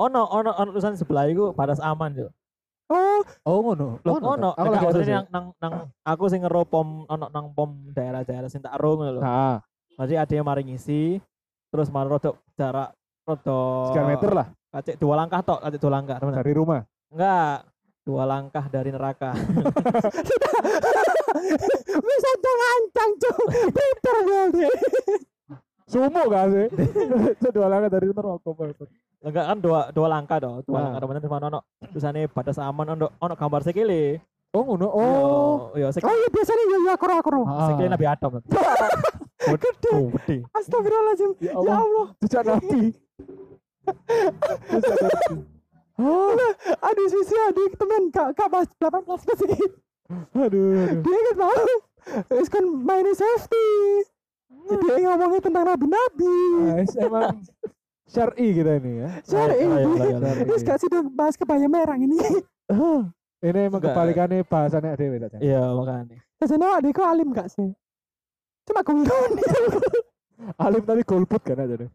Ono 0.00 0.20
ono 0.26 0.50
ono 0.56 0.70
tulisan 0.74 0.98
sebelah 0.98 1.30
iku 1.30 1.54
batas 1.54 1.78
aman, 1.78 2.10
Cuk. 2.16 2.30
Oh, 2.86 3.20
Oh 3.42 3.58
ngono. 3.62 4.02
Loh, 4.02 4.16
ono. 4.16 4.50
Aku 4.52 4.66
Enggak, 4.68 4.82
lagi 4.82 4.94
terus. 4.94 5.08
nang 5.08 5.26
nang 5.30 5.46
nang 5.58 5.72
aku 6.02 6.24
sing 6.26 6.42
ngero 6.42 6.62
pom 6.64 7.06
ono 7.06 7.26
nang 7.28 7.50
pom 7.50 7.70
daerah-daerah 7.88 8.46
sing 8.46 8.60
tak 8.60 8.74
ero 8.74 8.96
ngono 8.96 9.10
lho. 9.12 9.20
Nah, 9.20 9.60
Jadi 9.92 10.14
ada 10.16 10.32
yang 10.32 10.42
mari 10.42 10.64
ngisi 10.64 11.20
terus 11.68 11.88
malah 11.88 12.10
rodok 12.10 12.36
jarak 12.52 12.90
rodok 13.22 13.92
sekian 13.92 14.08
meter 14.08 14.30
lah 14.30 14.48
Kacik 14.68 14.96
dua 14.96 15.14
langkah 15.14 15.40
tok, 15.40 15.60
kacik 15.60 15.78
dua 15.78 15.92
langkah, 15.92 16.16
teman. 16.16 16.32
dari 16.32 16.52
rumah. 16.52 16.80
Enggak, 17.12 17.68
dua 18.02 18.24
langkah 18.24 18.64
dari 18.66 18.88
neraka. 18.88 19.36
bisa 22.00 22.30
cung 22.38 22.62
ancang 22.66 23.12
cung. 23.14 23.46
Peter 23.68 24.16
berarti. 24.24 24.64
Sumo 25.84 26.22
gak 26.24 26.44
sih? 26.48 26.66
Itu 27.36 27.48
dua 27.52 27.68
langkah 27.68 27.90
dari 27.92 28.08
neraka. 28.08 28.48
Enggak 29.22 29.44
kan 29.44 29.58
dua 29.60 29.80
dua 29.92 30.08
langkah 30.08 30.40
dong, 30.40 30.64
dua 30.64 30.72
Nah. 30.72 30.82
langkah 30.88 31.00
teman 31.04 31.20
terus 31.20 31.28
mana 31.30 31.46
ono 31.48 31.60
tulisane 31.92 32.26
batas 32.32 32.56
aman 32.56 32.96
ono 32.96 33.06
ono 33.20 33.34
gambar 33.36 33.60
sikile. 33.62 34.24
Oh 34.52 34.64
ngono. 34.64 34.86
Oh. 34.88 35.72
Yo, 35.76 35.88
yo 35.88 36.00
Oh 36.04 36.14
iya 36.16 36.28
biasanya 36.28 36.64
iya 36.68 36.78
iya 36.88 36.94
koro 36.96 37.14
koro. 37.20 37.40
sikile 37.68 37.88
Nabi 37.92 38.06
Adam. 38.08 38.32
Gede. 39.42 39.90
Oh, 39.90 40.06
gede. 40.14 40.36
Astagfirullahaladzim. 40.54 41.30
Ya 41.42 41.52
Ya 41.58 41.74
Allah. 41.76 42.06
Jejak 42.22 42.42
Nabi. 42.46 42.82
Jejak 44.70 44.98
Nabi. 45.02 45.34
Oh, 46.02 46.34
aduh 46.82 47.06
sisi 47.10 47.36
adik 47.50 47.78
temen 47.78 48.10
kak 48.10 48.34
kak 48.34 48.48
mas 48.48 48.70
18 48.80 49.02
plus 49.06 49.40
ini. 49.46 49.58
Aduh, 50.34 50.72
aduh. 50.88 51.00
Dia 51.04 51.18
kan 51.30 51.36
mau. 51.38 51.54
Terus 52.26 52.48
kan 52.50 52.64
mainin 52.64 53.14
safety. 53.14 53.68
Jadi 54.62 54.86
dia 54.94 55.10
ngomongin 55.10 55.42
tentang 55.42 55.64
nabi-nabi. 55.66 56.36
Guys, 56.70 56.94
emang 56.98 57.38
syar'i 58.12 58.46
kita 58.52 58.72
ini 58.78 58.92
ya. 59.00 59.08
Ayo. 59.32 60.20
terus 60.44 60.62
gak 60.62 60.76
sih 60.78 60.86
udah 60.92 61.02
bahas 61.16 61.34
kebaya 61.40 61.64
merah 61.66 61.96
ini. 61.96 62.20
Ini 63.42 63.58
emang 63.72 63.82
kebalikannya 63.82 64.44
bahasannya 64.46 64.94
Dewi 64.94 65.18
tak 65.18 65.40
Iya, 65.42 65.72
makanya. 65.74 66.20
Biasanya 66.38 66.78
adikku 66.78 67.02
alim 67.02 67.32
gak 67.34 67.48
sih? 67.50 67.72
Cuma 68.68 68.86
gulung 68.86 69.10
Alim 70.64 70.82
tapi 70.82 71.02
golput 71.02 71.42
kan 71.42 71.58
aja 71.58 71.74
deh. 71.74 71.90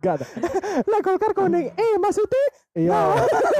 Enggak 0.00 0.14
ada. 0.20 0.26
Lah 0.88 1.00
Golkar 1.04 1.32
kuning. 1.32 1.68
Eh 1.72 1.92
maksudnya 2.00 2.44
Iya, 2.72 3.00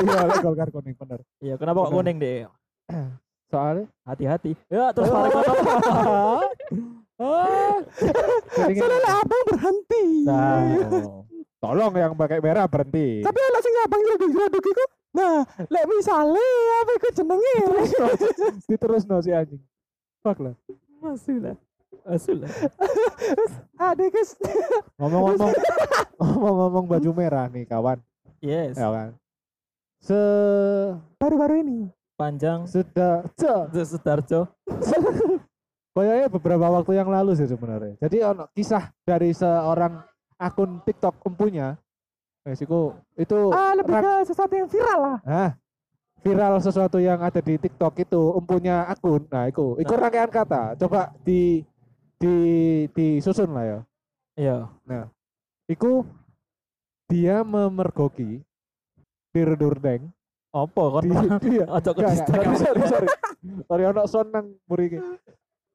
iya 0.00 0.20
lah 0.28 0.38
Golkar 0.40 0.68
kuning 0.72 0.96
bener. 0.96 1.20
Iya, 1.40 1.54
kenapa 1.60 1.84
kok 1.84 1.92
Benar. 1.92 1.98
kuning 2.00 2.16
deh? 2.20 2.36
Soalnya 3.52 3.84
Hati-hati. 4.08 4.52
Ya, 4.72 4.92
terus 4.96 5.08
balik 5.12 5.32
Ah. 7.20 7.76
Lah 8.62 9.14
abang 9.20 9.42
berhenti. 9.46 10.04
Nah. 10.24 10.58
Oh. 10.90 11.22
Tolong 11.62 11.94
yang 11.94 12.12
pakai 12.14 12.42
merah 12.42 12.66
berhenti. 12.66 13.22
Tapi 13.22 13.38
lah 13.38 13.60
sing 13.62 13.74
abang 13.86 14.00
iku. 14.02 14.26
Nah, 15.12 15.44
lek 15.68 15.84
misale 15.86 16.48
apa 16.82 16.90
iku 16.96 17.08
jenenge? 17.12 17.56
Diterus 18.66 19.04
no 19.04 19.20
si 19.20 19.30
anjing. 19.30 19.60
Fuck 20.24 20.40
lah. 20.40 20.54
Masuk 20.98 21.38
lah. 21.38 21.54
Masuk 22.02 22.42
lah. 22.42 22.50
Adikku 23.76 24.18
s- 24.18 24.38
Ngomong-ngomong 24.98 25.50
ngomong-ngomong 26.22 26.84
baju 26.88 27.10
merah 27.12 27.46
nih 27.46 27.68
kawan. 27.68 28.00
Yes. 28.42 28.74
Ya 28.74 28.90
kan. 28.90 29.10
Se 30.02 30.18
baru-baru 31.20 31.62
ini. 31.62 31.78
Panjang 32.18 32.66
sudah 32.66 33.22
se- 33.38 33.86
Sudarjo. 33.86 34.50
Kayaknya 35.92 36.28
beberapa 36.32 36.66
waktu 36.72 36.92
yang 36.96 37.08
lalu 37.12 37.36
sih 37.36 37.44
sebenarnya. 37.44 38.00
Jadi 38.00 38.16
ono 38.24 38.48
kisah 38.56 38.88
dari 39.04 39.36
seorang 39.36 40.00
akun 40.40 40.80
TikTok 40.82 41.20
empunya. 41.22 41.76
Eh, 42.42 42.56
siku, 42.56 42.96
itu 43.14 43.52
Ah, 43.52 43.76
lebih 43.76 43.94
ke 43.94 44.12
sesuatu 44.26 44.50
yang 44.50 44.66
viral 44.66 44.98
lah. 44.98 45.18
ah, 45.22 45.50
viral 46.24 46.58
sesuatu 46.58 46.98
yang 46.98 47.20
ada 47.20 47.38
di 47.38 47.54
TikTok 47.54 48.02
itu 48.02 48.22
empunya 48.34 48.88
akun. 48.88 49.28
Nah, 49.30 49.46
itu 49.46 49.76
itu 49.78 49.92
Nah. 49.92 50.00
rangkaian 50.00 50.32
kata. 50.32 50.74
Coba 50.80 51.12
di 51.22 51.62
di 52.16 52.34
disusun 52.90 53.52
lah 53.52 53.64
ya. 53.68 53.78
Iya. 54.34 54.58
Iku 55.68 56.02
dia 57.06 57.44
memergoki 57.44 58.40
Dirdurdeng 59.32 60.08
Apa 60.52 60.82
kon? 60.88 61.04
dia 61.44 61.64
Ojo 61.68 61.90
ke 61.92 62.00
sorry, 62.16 62.56
sorry, 62.56 63.08
sorry. 63.68 63.84
Ono 63.86 64.02
son 64.08 64.26
nang. 64.32 64.46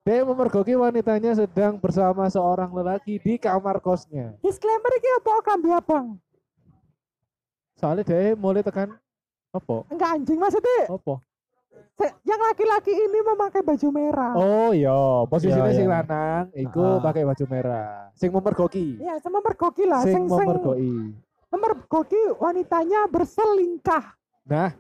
Dia 0.08 0.24
memergoki 0.24 0.72
wanitanya 0.72 1.36
sedang 1.36 1.76
bersama 1.76 2.32
seorang 2.32 2.72
lelaki 2.72 3.20
di 3.20 3.36
kamar 3.36 3.84
kosnya. 3.84 4.40
Disclaimer 4.40 4.88
iki 4.96 5.10
apa 5.14 5.32
klambi 5.44 5.68
abang? 5.68 6.16
Soalnya 7.76 8.08
dia 8.08 8.32
mulai 8.34 8.64
tekan 8.64 8.96
apa? 9.52 9.84
Enggak 9.92 10.10
anjing 10.16 10.40
maksudnya 10.40 10.88
Apa? 10.88 11.20
se- 11.94 12.16
yang 12.24 12.40
laki-laki 12.40 12.90
ini 12.90 13.20
memakai 13.22 13.60
baju 13.60 13.88
merah. 13.92 14.34
Oh 14.34 14.72
iya, 14.72 14.96
posisinya 15.28 15.68
Iya, 15.68 15.76
sing 15.76 15.88
iya. 15.88 15.96
lanang 16.00 16.44
iku 16.56 16.80
Ah. 16.80 17.04
pakai 17.04 17.28
baju 17.28 17.46
merah. 17.46 17.92
Sing 18.16 18.32
memergoki. 18.32 18.88
Ya, 18.98 19.20
sama 19.20 19.44
mergoki 19.44 19.84
lah. 19.84 20.08
Sing 20.08 20.16
Sing 20.16 20.24
sing 20.26 20.48
memergoki. 20.48 20.94
memergoki 21.48 22.22
wanitanya 22.40 23.12
berselingkah. 23.12 24.16
Nah, 24.48 24.72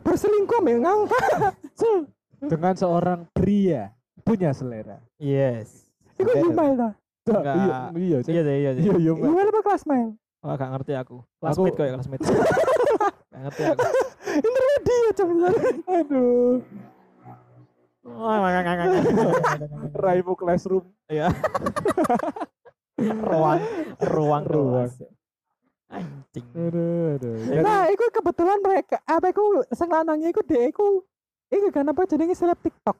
Berselingkuh 0.00 0.60
memang 0.60 1.04
dengan 2.52 2.72
seorang 2.72 3.24
pria 3.30 3.92
punya 4.28 4.50
selera. 4.52 5.00
Yes. 5.16 5.88
Iku 6.20 6.28
email 6.36 6.92
Enggak. 7.28 7.54
iya, 7.56 7.76
iya. 7.96 8.18
Iya, 8.24 8.40
iya, 8.40 8.40
iya. 8.44 8.70
iya, 8.76 8.92
iya, 8.96 9.10
Mbak. 9.12 9.28
Email 9.28 9.48
apa 9.48 9.60
kelas 9.64 9.84
mail? 9.88 10.08
Oh, 10.44 10.52
gak 10.54 10.70
ngerti 10.76 10.92
aku. 10.96 11.16
Aku- 11.20 11.36
Classmate 11.40 11.76
kok 11.76 11.84
ya, 11.84 11.92
classmate. 11.96 12.22
Gak 13.32 13.40
ngerti 13.48 13.62
aku. 13.64 13.80
Intermediate 14.38 15.16
coba. 15.18 15.48
Aduh, 15.98 16.54
raimu 19.94 20.32
classroom. 20.34 20.84
Iya. 21.08 21.28
ruang 22.98 23.60
ruang 24.00 24.44
Ruang. 24.48 24.90
Anjing. 25.88 26.46
Aduh, 26.52 27.16
aduh. 27.16 27.36
Ya, 27.48 27.60
Nah, 27.64 27.82
iku 27.88 28.04
kebetulan 28.12 28.58
mereka 28.60 29.00
apa 29.04 29.32
iku 29.32 29.64
sing 29.72 29.88
lanangnya 29.88 30.28
iku 30.28 30.44
dhek 30.44 30.76
iku 30.76 31.00
iku 31.48 31.66
kan 31.72 31.88
apa 31.88 32.04
jenenge 32.04 32.36
seleb 32.36 32.60
TikTok. 32.60 32.96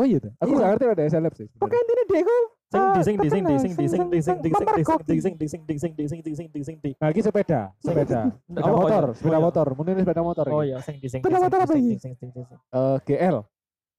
Oh 0.00 0.04
iya, 0.08 0.18
tuh. 0.18 0.32
aku 0.40 0.50
Iya. 0.52 0.58
gak 0.58 0.68
ngerti 0.72 0.84
ada 0.88 1.02
seleb 1.12 1.32
sih. 1.36 1.46
Pokoknya 1.60 1.82
intinya 1.84 2.04
dhek 2.08 2.20
iku 2.24 2.36
Sing 2.72 2.80
eh, 2.80 2.94
di 2.96 3.02
sing 3.04 3.16
di 3.20 3.28
sing 3.28 3.42
di 3.44 3.56
sing 3.60 3.72
di 3.76 3.86
sing 3.92 4.04
di 4.08 4.20
sing 4.24 4.36
di 4.40 4.48
sing 4.48 4.64
di 4.64 4.80
sing 4.80 4.96
di 5.04 5.20
sing 5.20 5.34
di 5.36 5.44
sing 5.44 5.62
di 5.68 5.76
sing 5.76 5.92
di 5.92 5.92
sing 5.92 5.92
di 5.92 6.04
sing 6.08 6.20
di 6.24 6.32
sing 6.32 6.48
di 6.48 6.60
sing 6.64 6.76
di 6.80 6.90
Nah, 6.96 7.12
ini 7.12 7.20
sepeda, 7.20 7.60
sepeda. 7.84 8.20
Sepeda 8.32 8.64
Oh, 8.64 8.80
motor, 8.80 9.04
iya. 9.04 9.16
sepeda 9.20 9.28
Oh, 9.28 9.36
iya. 9.36 9.44
motor. 9.44 9.66
Mungkin 9.76 9.94
sepeda 10.00 10.22
motor. 10.24 10.46
Oh 10.48 10.62
iya, 10.64 10.80
sing 10.80 10.96
di 10.96 11.08
sing 11.12 11.20
di 11.20 11.28
Sepeda 11.28 11.36
sing 11.36 11.44
motor 11.44 11.58
di 11.60 11.64
apa 11.68 11.72
sing 11.76 11.84
ini? 11.84 11.92
di 11.92 12.00
sing 12.00 12.12
di 12.16 12.28
sing. 12.32 12.44
Eh, 12.72 12.96
GL. 13.04 13.36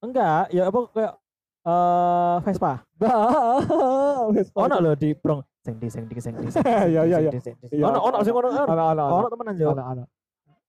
Enggak, 0.01 0.43
ya 0.49 0.63
apa 0.73 0.79
kayak 0.89 1.13
eh 1.63 2.35
Vespa. 2.41 2.73
Ono 4.57 4.75
lho 4.81 4.91
di 4.97 5.09
Brong. 5.13 5.41
Sing 5.61 5.75
di 5.77 5.87
sing 5.93 6.03
di 6.09 6.17
sing 6.17 6.33
di 6.35 6.49
sing. 6.49 6.65
Iya, 6.65 7.01
iya, 7.05 7.17
iya. 7.21 7.31
Iya. 7.69 7.83
Ono 7.87 7.99
ono 8.01 8.17
sing 8.25 8.33
ono. 8.33 8.49
ono. 8.49 9.03
Ono 9.21 9.27
temenan 9.29 9.53
yo. 9.55 9.69
ana 9.71 9.83
ana. 9.85 10.03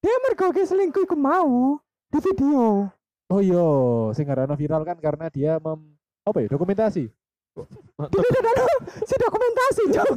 dia 0.05 0.13
mergoki 0.21 0.69
selingkuh 0.69 1.09
iku 1.09 1.17
mau 1.17 1.81
di 2.13 2.19
video. 2.21 2.85
Oh 3.33 3.41
iya, 3.41 3.69
sing 4.13 4.29
karena 4.29 4.53
viral 4.53 4.83
kan 4.85 4.97
karena 5.01 5.27
dia 5.33 5.57
mem 5.57 5.97
apa 6.25 6.39
ya 6.45 6.49
dokumentasi. 6.53 7.09
Tidak 7.55 8.51
ada 8.51 8.65
si 9.09 9.15
dokumentasi, 9.15 9.83
Cok. 9.95 10.09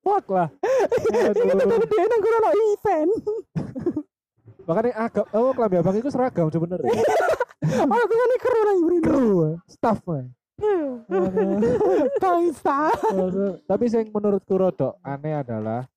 Fuck. 0.00 0.30
Aduh. 0.32 1.44
Dia 1.90 2.04
nang 2.06 2.20
kono 2.22 2.50
event. 2.54 3.12
Makanya 4.68 4.92
agak 5.00 5.26
oh 5.32 5.50
kelambi 5.56 5.76
abang 5.80 5.96
itu 5.96 6.12
seragam 6.12 6.52
sebenarnya. 6.52 6.92
Ono 7.88 8.04
tuane 8.04 8.36
kru 8.38 8.60
nang 8.64 8.78
mrene. 8.84 9.02
Kru, 9.04 9.28
staff 9.66 9.98
mah. 10.04 10.28
Bangsa. 12.20 12.92
Tapi 13.64 13.84
yang 13.88 14.12
menurutku 14.12 14.54
rodok 14.54 15.00
aneh 15.02 15.40
adalah 15.40 15.88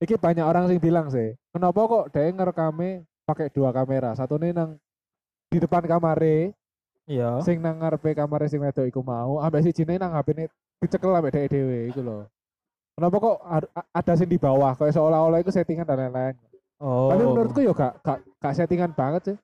iki 0.00 0.16
banyak 0.16 0.44
orang 0.44 0.66
sing 0.66 0.80
bilang 0.80 1.12
sih, 1.12 1.36
kenapa 1.52 1.76
kok 1.76 2.04
dia 2.10 2.32
ngerekame 2.32 3.04
pakai 3.30 3.46
dua 3.54 3.70
kamera, 3.70 4.18
satu 4.18 4.34
nih 4.42 4.50
nang 4.50 4.74
di 5.46 5.58
depan 5.62 5.86
kamare, 5.86 6.50
Iya. 7.06 7.42
sing 7.42 7.62
nang 7.62 7.78
ngarepe 7.78 8.14
kamare 8.14 8.50
sing 8.50 8.58
wedok 8.62 8.86
iku 8.90 9.00
mau, 9.06 9.38
ambek 9.38 9.66
si 9.66 9.82
jine 9.82 9.98
nang 9.98 10.10
HP-ne 10.14 10.50
dicekel 10.82 11.14
ambek 11.14 11.30
dhek 11.34 11.46
dhewe 11.50 11.78
iku 11.94 12.00
lho. 12.02 12.18
Kenapa 12.98 13.16
kok 13.16 13.36
ada 13.94 14.12
sing 14.18 14.28
di 14.28 14.36
bawah, 14.36 14.74
kayak 14.74 14.92
seolah-olah 14.92 15.38
itu 15.40 15.54
settingan 15.54 15.86
dan 15.86 16.10
lain-lain. 16.10 16.34
Oh. 16.82 17.08
Tapi 17.08 17.22
menurutku 17.22 17.60
ya 17.62 17.72
gak, 17.72 18.02
gak, 18.02 18.18
gak 18.42 18.54
settingan 18.56 18.90
banget 18.92 19.22
sih. 19.32 19.36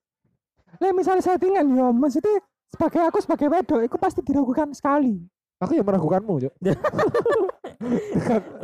Lah 0.83 0.93
misalnya 0.93 1.23
settingan 1.25 1.65
yo 1.73 1.89
maksudnya 1.95 2.43
sebagai 2.69 3.01
aku 3.07 3.19
sebagai 3.23 3.49
wedok 3.49 3.81
itu 3.87 3.97
pasti 3.97 4.21
diragukan 4.21 4.69
sekali. 4.75 5.23
Aku 5.57 5.73
ya 5.73 5.81
meragukanmu, 5.81 6.37
Cuk. 6.37 6.53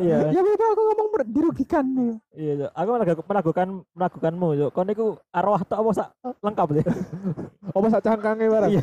Iya. 0.01 0.33
Ya 0.33 0.41
betul 0.41 0.69
aku 0.73 0.83
ngomong 0.89 1.09
dirugikan 1.29 1.85
nih. 1.85 2.15
Iya, 2.33 2.53
Cuk. 2.65 2.71
aku 2.73 2.89
meragukan 2.91 3.25
meragukan 3.29 3.69
meragukanmu, 3.93 4.49
Cuk. 4.57 4.71
Kon 4.73 4.87
niku 4.89 5.07
arwah 5.31 5.61
tok 5.65 5.79
apa 5.79 5.91
sak 5.93 6.09
lengkap 6.41 6.69
sih? 6.81 6.85
Apa 7.77 7.87
sak 7.89 8.03
cangkange 8.05 8.47
barang? 8.53 8.71
Iya. 8.75 8.83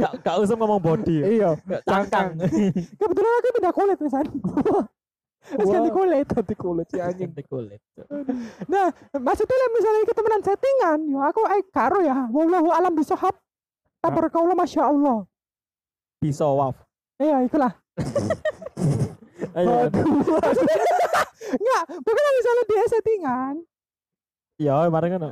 Gak 0.00 0.12
gak 0.24 0.36
usah 0.40 0.56
ngomong 0.56 0.80
body. 0.80 1.16
Iya, 1.40 1.60
cangkang. 1.84 2.40
Kebetulan 2.96 3.32
aku 3.36 3.48
pindah 3.58 3.74
kulit 3.74 3.98
misalnya. 4.00 4.32
Terus 5.40 5.68
ganti 5.68 5.90
kulit. 5.92 6.26
ganti 6.30 6.54
kulit 6.56 6.86
si 6.88 6.98
anjing. 7.00 7.28
Ganti 7.32 7.44
kulit. 7.44 7.80
Nah, 8.70 8.88
maksudnya 9.12 9.66
misalnya 9.76 10.00
kita 10.08 10.14
temenan 10.16 10.42
settingan, 10.44 10.98
yo 11.10 11.18
aku 11.20 11.40
eh 11.52 11.60
karo 11.68 12.00
ya. 12.00 12.28
Wallahu 12.32 12.72
alam 12.72 12.92
bisahab. 12.96 13.34
Tabarakallah 14.00 14.56
masya 14.56 14.88
Allah. 14.88 15.28
Bisa 16.24 16.48
waf. 16.48 16.76
Iya, 17.20 17.36
itulah. 17.44 17.72
Ayo. 19.52 19.92
Enggak, 21.50 21.82
bukan 22.00 22.32
misalnya 22.32 22.64
dia 22.64 22.84
settingan. 22.88 23.54
Iya, 24.56 24.74
kemarin 24.86 25.10
kan. 25.12 25.22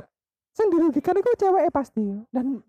Yang 0.53 0.69
dirugikan 0.69 1.15
itu 1.15 1.31
cewek 1.39 1.65
pasti. 1.71 2.05
Dan 2.29 2.61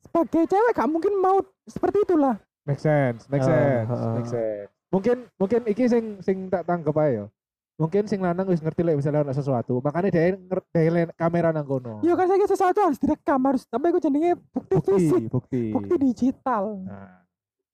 sebagai 0.00 0.44
cewek 0.46 0.72
gak 0.72 0.86
mungkin 0.86 1.18
mau 1.18 1.40
seperti 1.64 2.04
itulah. 2.04 2.36
Make 2.62 2.78
sense, 2.78 3.24
make 3.26 3.40
Ah, 3.40 3.48
sense, 3.48 3.90
ah. 3.90 4.14
make 4.14 4.28
sense. 4.28 4.68
Mungkin 4.90 5.16
mungkin 5.34 5.60
iki 5.64 5.86
sing 5.86 6.18
sing 6.20 6.46
tak 6.46 6.62
tangkep 6.62 6.92
ae 6.92 7.10
yo. 7.16 7.26
Mungkin 7.74 8.04
sing 8.04 8.20
lanang 8.20 8.44
wis 8.44 8.60
ngerti 8.60 8.84
lek 8.84 9.00
misalnya 9.00 9.24
ono 9.24 9.32
sesuatu, 9.32 9.80
makanya 9.80 10.12
dia 10.12 10.36
nger- 10.36 10.68
dia 10.68 10.90
le- 10.92 11.16
kamera 11.16 11.48
nang 11.48 11.64
kono. 11.64 12.04
Ya 12.04 12.12
kan 12.12 12.28
saya 12.28 12.44
sesuatu 12.44 12.76
harus 12.76 13.00
direkam 13.00 13.40
harus 13.40 13.64
tapi 13.64 13.88
aku 13.88 13.96
jenenge 13.96 14.36
bukti, 14.52 14.74
bukti, 14.76 14.92
fisik, 14.92 15.22
bukti. 15.32 15.62
bukti 15.72 15.94
digital. 15.96 16.84
Nah, 16.84 17.19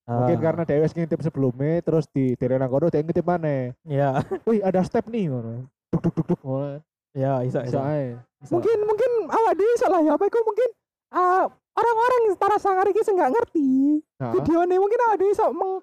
mungkin 0.06 0.36
Ah, 0.38 0.42
karena 0.42 0.62
dia 0.62 0.78
wis 0.78 0.92
ngintip 0.92 1.18
sebelumnya 1.18 1.82
terus 1.82 2.06
di 2.08 2.32
dia 2.32 2.54
nang 2.54 2.70
kono 2.70 2.86
dia 2.86 3.02
ngintip 3.02 3.22
mana. 3.22 3.74
Iya, 3.82 4.22
Wih, 4.46 4.62
ada 4.62 4.78
step 4.80 5.06
nih 5.06 5.26
ngono. 5.26 5.66
Duk 5.90 6.00
duk 6.00 6.14
duk 6.14 6.26
duk. 6.30 6.40
ngono. 6.40 6.78
iya, 7.10 7.42
bisa, 7.42 7.66
Bisa 7.66 7.80
bisa. 8.38 8.52
Mungkin 8.54 8.78
mungkin 8.82 9.10
awak 9.26 9.52
dhewe 9.54 9.72
iso 9.72 9.86
lah 9.86 10.00
ya 10.00 10.14
apa 10.14 10.24
iku 10.24 10.38
mungkin 10.40 10.68
ah, 11.10 11.44
orang-orang 11.74 12.20
yang 12.22 12.32
setara 12.32 12.56
sangar 12.56 12.86
iki 12.86 13.02
sing 13.02 13.16
gak 13.16 13.32
ngerti. 13.32 13.98
Nah, 14.16 14.30
Video 14.30 14.62
ini 14.62 14.76
mungkin 14.76 14.98
awak 15.02 15.16
dhewe 15.16 15.32
iso 15.32 15.46
meng, 15.50 15.82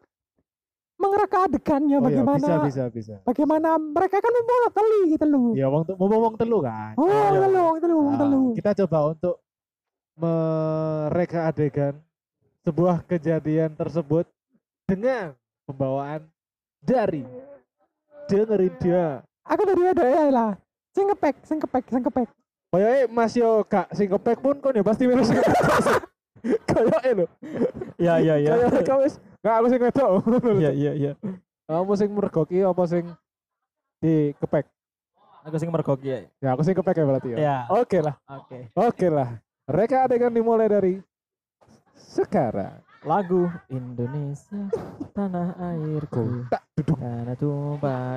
mengereka 0.93 1.37
adegannya 1.43 1.97
oh 1.97 1.99
iya, 1.99 2.05
bagaimana 2.05 2.37
bisa 2.39 2.55
bisa 2.63 2.83
bisa. 2.87 3.15
bagaimana 3.21 3.75
mereka 3.75 4.17
kan 4.17 4.31
mau 4.31 4.71
teli 4.71 5.01
gitu 5.11 5.25
loh. 5.27 5.51
Ya 5.51 5.67
wong 5.67 5.83
mau 5.89 6.07
ngomong 6.07 6.35
telu 6.37 6.63
kan. 6.63 6.95
Oh, 6.95 7.09
Iya. 7.09 7.43
telu, 7.43 7.65
telu, 7.77 7.97
Nah, 8.07 8.17
telu. 8.17 8.41
kita 8.55 8.71
coba 8.85 9.11
untuk 9.11 9.35
mereka 10.15 11.49
adegan 11.49 11.93
sebuah 12.63 13.03
kejadian 13.03 13.75
tersebut 13.75 14.23
dengan 14.87 15.35
pembawaan 15.67 16.23
dari 16.79 17.27
dengerin 18.31 18.73
dia. 18.79 19.19
Aku 19.43 19.67
dari 19.67 19.83
ada 19.83 20.05
ya 20.07 20.25
lah. 20.31 20.51
Sing 20.95 21.05
kepek, 21.11 21.35
sing 21.43 21.59
kepek, 21.59 21.83
sing 21.91 22.03
kepek. 22.03 22.27
Kayaknya 22.73 23.05
Mas 23.11 23.33
yo 23.37 23.61
gak 23.67 23.91
sing 23.93 24.07
kepek 24.09 24.39
pun 24.39 24.55
kon 24.63 24.73
ya 24.79 24.83
pasti 24.83 25.03
minus. 25.05 25.29
Kayaknya 26.65 27.11
lho. 27.23 27.25
Iya, 27.99 28.13
iya, 28.23 28.35
iya. 28.39 28.51
Kayaknya 28.55 28.81
kau 28.87 28.99
wis 29.03 29.15
gak 29.43 29.55
aku 29.59 29.67
sing 29.69 29.81
wedok. 29.83 30.11
Iya, 30.57 30.71
iya, 30.81 30.91
iya. 30.95 31.11
Kamu 31.67 31.93
sing 31.99 32.09
mergoki 32.15 32.63
apa 32.63 32.83
sing 32.87 33.05
di 33.99 34.31
kepek? 34.39 34.65
Aku 35.43 35.55
sing 35.59 35.69
mergoki 35.69 36.07
ya. 36.07 36.19
Ya 36.39 36.49
aku 36.55 36.63
sing 36.63 36.75
kepek 36.75 37.03
ya 37.03 37.05
berarti 37.05 37.29
ya. 37.35 37.37
Iya. 37.37 37.57
Oke 37.75 37.99
lah. 37.99 38.15
Oke. 38.31 38.71
Oke 38.73 39.07
lah. 39.11 39.37
Reka 39.67 40.07
adegan 40.07 40.31
dimulai 40.31 40.67
dari 40.71 40.93
sekarang. 42.13 42.77
Lagu 43.03 43.51
Indonesia 43.67 44.63
tanah 45.11 45.59
airku 45.59 46.47
Tak 46.47 46.63
duduk. 46.73 46.95
karena 46.95 47.33
tumpah. 47.35 48.15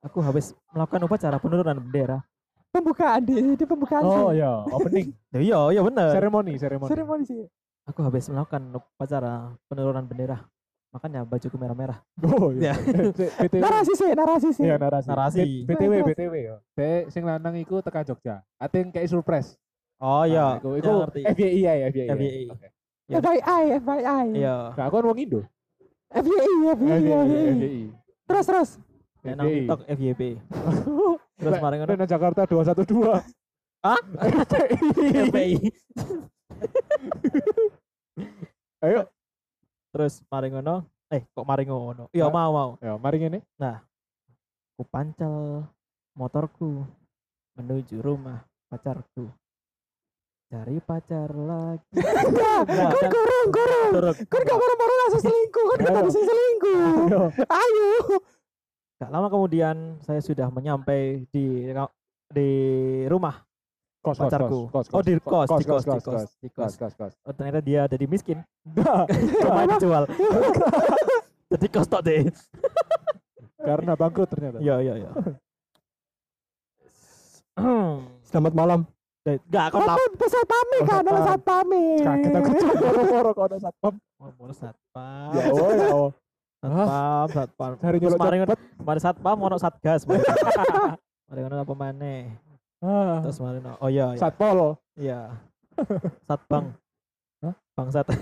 Aku 0.00 0.22
habis 0.22 0.54
melakukan 0.70 1.02
upacara 1.04 1.36
penurunan 1.36 1.76
bendera. 1.76 2.22
Pembukaan 2.70 3.20
di, 3.20 3.34
di 3.52 3.64
pembukaan 3.66 4.04
Oh 4.04 4.30
sih. 4.30 4.38
ya, 4.38 4.52
opening. 4.70 5.08
Ya, 5.34 5.40
Iya, 5.50 5.58
iya 5.72 5.80
bener. 5.82 6.08
seremoni, 6.14 6.52
seremoni. 6.56 6.88
Seremoni 6.88 7.24
sih. 7.26 7.42
Aku 7.84 8.04
habis 8.04 8.28
melakukan 8.28 8.62
upacara 8.76 9.52
penurunan 9.66 10.04
bendera. 10.04 10.38
Makanya 10.88 11.20
bajuku 11.24 11.56
merah-merah. 11.56 12.00
Oh 12.22 12.48
iya. 12.48 12.72
Ya. 12.72 12.74
BTW. 13.44 13.60
Narasi 13.60 13.92
sih, 13.92 14.08
narasi 14.14 14.48
sih. 14.56 14.64
Iya 14.64 14.76
narasi. 14.78 15.08
Narasi. 15.08 15.44
BTW. 15.68 15.92
BTW 16.06 16.34
yo. 16.38 16.56
Dek 16.72 17.12
sing 17.12 17.28
lanang 17.28 17.56
iku 17.56 17.84
teka 17.84 18.04
Jogja. 18.04 18.40
Ating 18.56 18.88
kayak 18.88 19.08
surprise. 19.08 19.56
Oh 19.98 20.22
Nah, 20.22 20.30
iya, 20.30 20.46
iku 20.62 20.68
iya 20.70 20.78
iku 20.78 20.90
ngerti. 21.02 21.20
FYI 21.34 21.58
ya, 21.58 21.72
FYI. 21.90 22.06
ya. 22.06 22.14
FYI. 22.14 22.42
Iya. 23.08 23.18
FYI, 23.18 23.62
FYI. 23.82 24.26
Iya. 24.38 24.56
Nah, 24.78 24.84
aku 24.86 24.94
kan 24.94 25.04
wong 25.10 25.18
Indo. 25.18 25.40
FYI, 26.14 26.52
FYI, 26.78 26.98
FYI. 27.02 27.50
FYI. 27.58 27.82
Terus, 28.28 28.44
terus. 28.46 28.70
Nek 29.26 29.34
nang. 29.34 29.46
TikTok 29.50 29.80
FYP. 29.90 30.22
Terus 31.38 31.54
kemarin 31.58 31.76
lek 31.78 31.82
ngono 31.82 31.94
nang 31.98 32.10
Jakarta 32.10 32.40
212. 32.46 33.18
Hah? 33.82 34.00
FYI. 35.34 35.54
Ayo. 38.78 39.00
Terus 39.90 40.22
mari 40.30 40.46
ngono. 40.54 40.86
Eh, 41.10 41.24
kok 41.34 41.42
mari 41.42 41.66
ngono? 41.66 42.06
Iya, 42.14 42.30
Hah? 42.30 42.34
mau 42.34 42.50
mau. 42.54 42.70
Ya, 42.78 42.94
mari 42.94 43.16
ngene. 43.18 43.42
Aku 43.58 44.86
pancal 44.86 45.66
motorku 46.14 46.86
menuju 47.58 47.98
rumah 47.98 48.46
pacarku. 48.70 49.26
Cari 50.48 50.80
pacar 50.80 51.28
lagi. 51.36 51.92
Enggak, 52.00 52.60
kan 52.72 53.04
kurang, 53.12 53.46
kurang. 53.52 54.14
Kan 54.16 54.40
gak 54.48 54.58
baru-baru 54.58 54.94
langsung 55.04 55.22
selingkuh. 55.28 55.66
Kan 55.68 55.78
kita 55.84 56.00
bisa 56.08 56.20
selingkuh. 56.24 57.28
Ayo. 57.44 57.88
Gak 58.96 59.10
lama 59.12 59.28
kemudian 59.28 60.00
saya 60.00 60.24
sudah 60.24 60.48
menyampai 60.48 61.28
di 61.28 61.68
di 62.32 62.50
rumah 63.12 63.44
Kos, 63.98 64.14
pacarku. 64.14 64.70
kos, 64.70 64.86
kos, 64.88 64.94
oh 64.94 65.02
di 65.02 65.18
kos, 65.20 65.48
di 65.58 65.64
kos, 65.66 65.84
di 65.84 66.00
kos, 66.00 66.30
di 66.38 66.48
Kos, 66.54 66.74
kos. 66.78 66.94
kos. 66.96 67.12
Oh, 67.26 67.34
ternyata 67.34 67.60
dia 67.60 67.84
jadi 67.90 68.06
miskin. 68.08 68.40
Rumah 69.44 69.64
dijual. 69.74 70.06
jadi 71.52 71.66
kos 71.68 71.90
tok 71.90 72.06
deh. 72.06 72.30
karena 73.58 73.92
bangkrut 73.98 74.30
ternyata. 74.32 74.62
Iya, 74.62 74.80
iya, 74.80 74.94
iya. 75.02 75.10
Selamat 78.30 78.54
malam. 78.54 78.80
Gak, 79.50 79.66
kau 79.74 79.80
lap. 79.82 79.98
pesat 80.16 80.44
pame 80.46 80.78
kan, 80.86 81.02
ada 81.04 81.20
saat 81.26 81.42
pame. 81.42 81.84
Kaget 82.00 82.32
aku 82.32 82.50
cuma 82.56 82.74
moro-moro 82.78 83.30
kok 83.34 83.44
ada 83.50 83.58
satpam. 83.58 83.94
Ngomong 84.18 84.52
satpam. 84.54 85.30
Ya 85.36 85.44
oh, 85.52 85.70
ya 85.74 85.88
oh. 85.92 86.10
Satpam, 86.58 87.26
satpam. 87.34 87.70
Cari 87.78 87.96
nyolok 88.00 88.18
cepet. 88.22 88.58
mari 88.80 89.00
satpam 89.02 89.36
ono 89.42 89.56
satgas. 89.58 90.02
Mari 90.08 90.22
Mari 91.28 91.38
ngono 91.44 91.56
apa 91.60 91.74
maneh? 91.76 92.20
Ah, 92.80 93.20
Terus 93.26 93.38
mari. 93.44 93.58
Oh 93.84 93.90
iya, 93.92 94.16
iya. 94.16 94.20
Satpol. 94.22 94.58
Iya. 94.96 95.20
Satbang. 96.24 96.72
Hah? 97.44 97.54
Bangsat. 97.76 98.06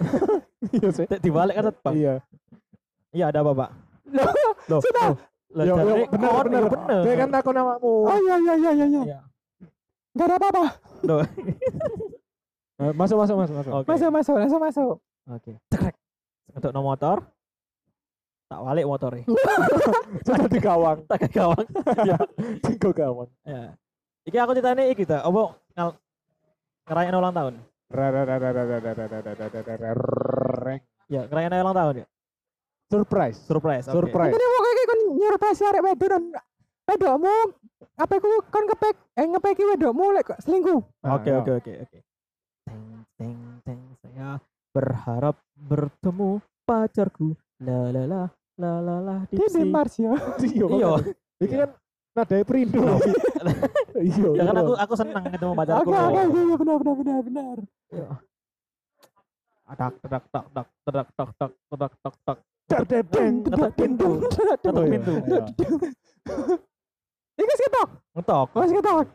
Iya 0.67 0.89
sih. 0.91 1.07
Dibalik 1.23 1.55
kan 1.55 1.71
satbang. 1.71 1.95
Iya. 1.95 2.15
Iya 3.15 3.25
ada 3.31 3.47
apa, 3.47 3.53
Pak? 3.55 3.71
Loh, 4.11 4.33
Loh, 4.67 4.81
Sudah. 4.83 5.15
loh. 5.15 5.17
Bener. 5.55 5.97
iya 6.11 6.61
bener. 6.67 7.03
Dia 7.07 7.15
kan 7.23 7.29
namamu. 7.31 7.93
Oh 8.03 8.19
iya, 8.19 8.35
iya, 8.43 8.55
iya, 8.59 8.71
iya. 8.75 8.87
iya. 9.07 9.19
Gak 10.17 10.27
ada 10.33 10.37
apa-apa. 10.41 10.65
Masuk, 12.97 13.17
masuk, 13.17 13.37
masuk, 13.41 13.55
masuk. 13.57 13.73
Oke. 13.73 13.87
Masuk, 13.89 14.11
masuk, 14.13 14.35
langsung 14.37 14.61
masuk. 14.61 14.95
Oke. 15.33 15.53
Cekrek. 15.73 15.97
Untuk 16.53 16.77
no 16.77 16.85
motor. 16.85 17.25
Tak 18.53 18.61
balik 18.63 18.85
motornya. 18.85 19.25
Sudah 20.29 20.45
di 20.45 20.61
gawang. 20.61 20.99
tak 21.09 21.25
ke 21.25 21.29
gawang. 21.41 21.67
Tinggal 22.61 22.93
gawang. 23.01 23.29
Ya. 23.49 23.73
Iki 24.29 24.37
aku 24.37 24.53
ceritanya 24.55 24.85
iki 24.93 25.09
ta. 25.09 25.25
Apa 25.25 25.57
ngal 25.73 25.89
ngerayain 26.85 27.17
ulang 27.17 27.35
tahun? 27.35 27.55
Ya, 31.09 31.21
ngerayain 31.33 31.65
ulang 31.65 31.77
tahun 31.77 31.95
ya. 32.05 32.07
Surprise. 32.87 33.39
Surprise. 33.41 33.85
Surprise. 33.89 34.31
Ini 34.37 34.47
mau 34.47 34.61
kayak 34.63 34.87
kon 34.87 35.01
nyuruh 35.19 35.41
pesi 35.43 35.63
arek 35.67 35.83
wedok 35.83 36.09
dan 36.13 36.23
wedokmu 36.87 37.35
apa 37.99 38.13
iku 38.17 38.29
kon 38.49 38.65
kepek 38.71 38.97
eh 39.19 39.27
ngepeki 39.27 39.63
wedokmu 39.75 40.05
lek 40.15 40.31
selingkuh. 40.41 40.81
Nah, 41.03 41.19
Oke 41.19 41.29
ya. 41.31 41.39
oke 41.43 41.53
oke 41.61 41.73
oke. 41.83 41.99
Teng 42.67 42.83
teng 43.19 43.39
teng 43.67 43.81
saya 44.01 44.39
berharap 44.71 45.37
bertemu 45.57 46.41
pacarku. 46.65 47.35
La 47.61 47.91
la 47.91 48.03
la 48.07 48.23
la 48.57 48.73
la 48.81 48.97
la 49.03 49.17
di. 49.29 49.37
Mars 49.67 49.99
ya. 49.99 50.15
Iya. 50.47 50.67
Iya. 50.71 50.91
Iki 51.43 51.55
kan 51.59 51.71
nadai 52.17 52.43
perindo. 52.47 52.81
Iya. 53.97 54.29
Ya 54.37 54.43
kan 54.45 54.55
iya. 54.57 54.63
aku 54.63 54.73
aku 54.77 54.95
seneng 54.95 55.25
ketemu 55.33 55.53
pacarku. 55.57 55.89
Oke 55.91 55.97
oke 55.97 56.21
iya 56.21 56.41
iya, 56.45 56.55
benar 56.61 56.77
benar 56.81 56.95
benar 56.97 57.19
benar. 57.25 57.57
Tak 59.67 59.75
tak 59.75 59.93
tak 60.07 60.25
tak 60.31 60.45
tak 60.55 60.67
tak 60.87 61.07
tak 61.19 61.53
tak 61.75 61.93
tak 61.99 62.15
tak. 62.23 62.39
Derdedeng, 62.67 63.47
Ketok 63.47 63.73
pintu. 63.79 64.11
Ketok 64.27 64.75
Oh, 64.75 64.83
iya, 64.83 64.99
pintu. 64.99 65.15
Iya. 67.37 67.45
Iki 67.45 67.55
ketok. 67.69 67.89
Ngetok. 68.17 68.47
Mas 68.57 68.73
ketok. 68.73 69.07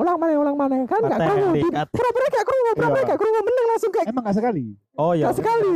Ulang 0.00 0.16
mana 0.16 0.32
ulang 0.40 0.56
mana 0.56 0.74
kan 0.88 1.00
gak 1.04 1.12
Kate, 1.12 1.24
krungu. 1.28 1.52
Dik, 1.52 1.60
Di- 1.60 1.72
kate. 1.76 1.92
Pura-pura 1.92 2.26
gak 2.32 2.44
pura-pura 2.48 3.00
Iya. 3.00 3.16
gak 3.20 3.44
meneng 3.44 3.66
langsung 3.68 3.90
kayak 3.92 4.06
Emang 4.08 4.24
gak 4.24 4.36
sekali. 4.36 4.64
Oh 4.96 5.12
iya. 5.12 5.24
gak 5.28 5.36
sekali. 5.36 5.68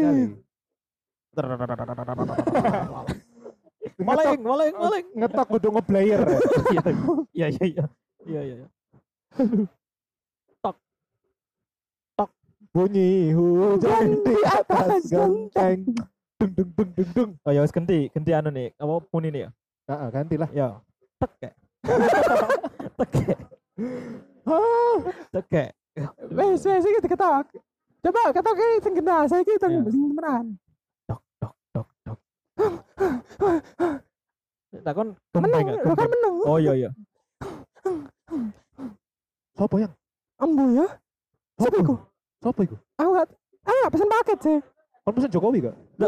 Maling, 3.94 4.40
maling, 4.42 4.74
maling. 4.74 5.06
Ngetok 5.12 5.46
kudu 5.48 5.68
ngeblayer. 5.76 6.20
Iya, 7.34 7.46
iya, 7.52 7.64
iya. 7.66 7.84
Iya, 8.24 8.40
iya, 8.40 8.54
iya. 8.64 8.68
Bunyi 12.74 13.30
hujan 13.30 14.18
di 14.26 14.34
atas 14.42 15.06
genteng. 15.06 15.86
Dung 16.42 16.50
dung 16.58 16.70
dung 16.74 16.90
dung 16.90 17.10
dung. 17.14 17.30
Oh 17.46 17.54
ya 17.54 17.62
ganti, 17.70 18.10
ganti 18.10 18.30
anu 18.34 18.50
nih. 18.50 18.74
Apa 18.74 18.98
pun 19.06 19.22
ini 19.22 19.46
ya? 19.46 19.50
Heeh, 19.86 20.08
gantilah. 20.10 20.50
Ya. 20.50 20.82
Tekek. 21.20 21.52
Tekek. 23.00 23.38
Tekek. 25.32 25.68
Wes 26.34 26.62
wes 26.66 26.84
iki 26.84 27.00
ketok. 27.06 27.46
Coba 28.04 28.20
ketok 28.34 28.54
iki 28.56 28.82
sing 28.84 28.92
kena, 28.98 29.24
saya 29.24 29.40
iki 29.40 29.54
Iya. 29.56 29.60
temenan. 29.62 30.44
Dok, 31.08 31.20
dok, 31.40 31.54
dok, 31.72 31.88
dok. 32.04 32.18
Lah 34.84 34.92
kon 34.92 35.08
Meneng, 35.38 35.66
lo 35.80 35.94
kan 35.94 36.08
meneng. 36.10 36.34
Oh 36.44 36.58
iya 36.58 36.72
iya. 36.76 36.90
Sopo 39.54 39.78
yang? 39.78 39.92
Embu 40.42 40.82
ya. 40.82 40.86
Siapa 41.62 41.78
iku? 41.78 41.94
Sopo 42.42 42.60
iku? 42.66 42.76
Aku 42.98 43.10
gak 43.14 43.30
aku 43.64 43.76
gak 43.80 43.92
pesen 43.94 44.10
paket 44.10 44.38
sih. 44.42 44.58
Kon 45.06 45.14
pesen 45.14 45.30
Jokowi 45.30 45.58
gak? 45.62 45.76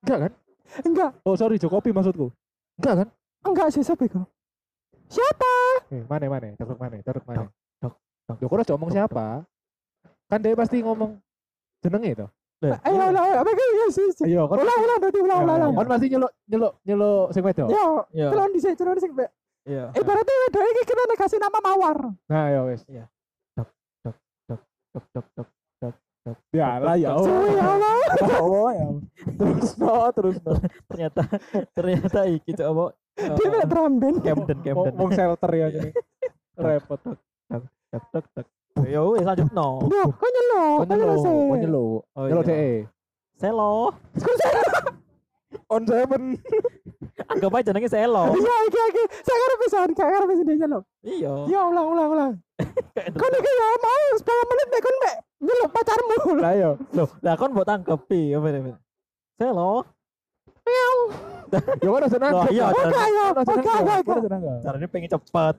Enggak 0.00 0.18
kan? 0.26 0.32
Enggak, 0.86 1.10
Oh 1.28 1.36
sorry 1.36 1.60
Jokowi 1.60 1.92
maksudku. 1.92 2.32
Enggak 2.80 2.94
kan? 3.04 3.08
enggak 3.44 3.68
sih 3.76 3.84
siapa 3.84 4.02
iku? 4.08 4.24
Siapa? 5.12 5.52
Eh, 5.92 6.00
mana 6.08 6.26
mana? 6.32 6.56
Dok 6.56 6.80
mana? 6.80 6.96
Dok 7.04 7.24
mana? 7.28 7.44
Dok, 7.44 7.52
dok, 7.84 7.94
dok, 8.24 8.36
Dok 8.40 8.50
ora 8.56 8.64
ngomong 8.64 8.88
dok, 8.88 8.96
siapa? 8.96 9.24
Kan 10.32 10.38
dia 10.40 10.56
pasti 10.56 10.80
ngomong 10.80 11.20
jenenge 11.84 12.10
itu. 12.16 12.26
Ayo 12.60 12.76
iya. 12.92 13.04
ulang, 13.08 13.24
apa 13.40 13.50
iku? 13.52 13.64
Yes, 13.84 13.96
yes. 14.00 14.16
Ayo, 14.24 14.44
kon 14.48 14.60
Ulang 14.60 14.80
ulang 14.84 14.98
berarti 15.00 15.18
ulang 15.20 15.38
ulang. 15.44 15.56
ulang. 15.60 15.72
Kon 15.76 15.88
pasti 15.92 16.06
nyeluk 16.12 16.32
nyeluk 16.48 16.72
nyeluk 16.84 17.26
sing 17.36 17.42
wedok. 17.44 17.68
Yo, 17.68 17.84
Iya. 18.16 18.28
celon 18.32 18.50
dhisik, 18.52 18.74
celon 18.76 18.96
dhisik. 18.96 19.12
Mbak. 19.12 19.30
Iya. 19.68 19.84
Ibaratnya 19.96 20.34
wedok 20.48 20.64
iki 20.64 20.82
kita 20.88 21.14
kasih 21.20 21.38
nama 21.40 21.58
Mawar. 21.60 21.98
Nah, 22.32 22.46
ya 22.48 22.60
wes. 22.64 22.80
Dok, 22.88 23.68
dok, 24.08 24.16
dok 25.36 25.48
ya 26.50 26.68
lah 26.82 26.94
ya, 26.96 27.12
ya, 27.12 27.26
ya 27.58 27.64
Allah. 27.66 27.94
Ya 28.20 28.36
Allah. 28.38 28.70
Terus 29.36 29.70
no 29.78 29.94
terus 30.14 30.36
no 30.42 30.52
ternyata 30.90 31.22
ternyata 31.76 32.20
iki 32.26 32.50
cok 32.56 32.68
apa 32.70 32.84
dia 33.20 33.46
bilang 33.52 33.68
teramben 33.68 34.14
Camden 34.24 34.58
Camden 34.64 34.94
mau 34.96 35.08
shelter 35.12 35.50
ya 35.52 35.66
jadi. 35.70 35.90
Repot. 36.64 37.00
Tak 37.48 37.62
tak 37.90 38.02
tak 38.12 38.24
tak 38.34 38.46
ya 38.86 39.00
wes 39.04 39.24
lanjut. 39.26 39.48
No. 39.52 39.84
Kau 39.90 40.28
nyelo 40.28 40.64
kau 40.84 40.96
nyelo 40.96 41.14
kau 41.22 41.56
nyelo 41.56 41.84
nyelo 42.28 42.42
de 42.46 42.86
selo. 43.36 43.72
On 45.70 45.82
seven. 45.86 46.34
Anggap 47.30 47.54
aja 47.62 47.70
nangis 47.70 47.94
selo. 47.94 48.34
Iya 48.34 48.54
oke 48.66 48.80
oke 48.90 49.02
saya 49.22 49.36
ngarep 49.38 49.58
bisa 49.62 49.78
saya 49.94 50.08
ngarep 50.10 50.28
bisa 50.34 50.42
dia 50.42 50.56
nyelo 50.66 50.78
iya. 51.06 51.34
Ya 51.46 51.60
ulang 51.68 51.86
ulang. 51.94 52.08
Ulang 52.10 52.32
kau 53.00 53.28
nih 53.28 53.40
mau 53.80 54.04
10 54.16 54.50
menit 54.50 54.66
deh 54.68 54.80
kau 54.80 54.92
mek 55.00 55.16
belum 55.40 55.68
pacarmu. 55.72 56.16
Lah 56.44 56.52
yo 56.54 56.70
loh 56.92 57.08
lah 57.24 57.34
kon 57.40 57.52
buat 57.56 57.66
tangkepi 57.66 58.36
apa 58.36 58.46
ya, 58.52 58.60
nih 58.60 58.76
saya 59.40 59.50
lo. 59.56 59.82
Meow. 60.68 60.96
Ya 61.82 61.90
mana 61.90 62.06
senang 62.06 62.30
loh 62.30 62.46
iya 62.46 62.70
oke 62.70 62.78
oke 63.42 63.70
oke 64.06 64.54
caranya 64.62 64.86
pengen 64.86 65.10
cepat. 65.10 65.58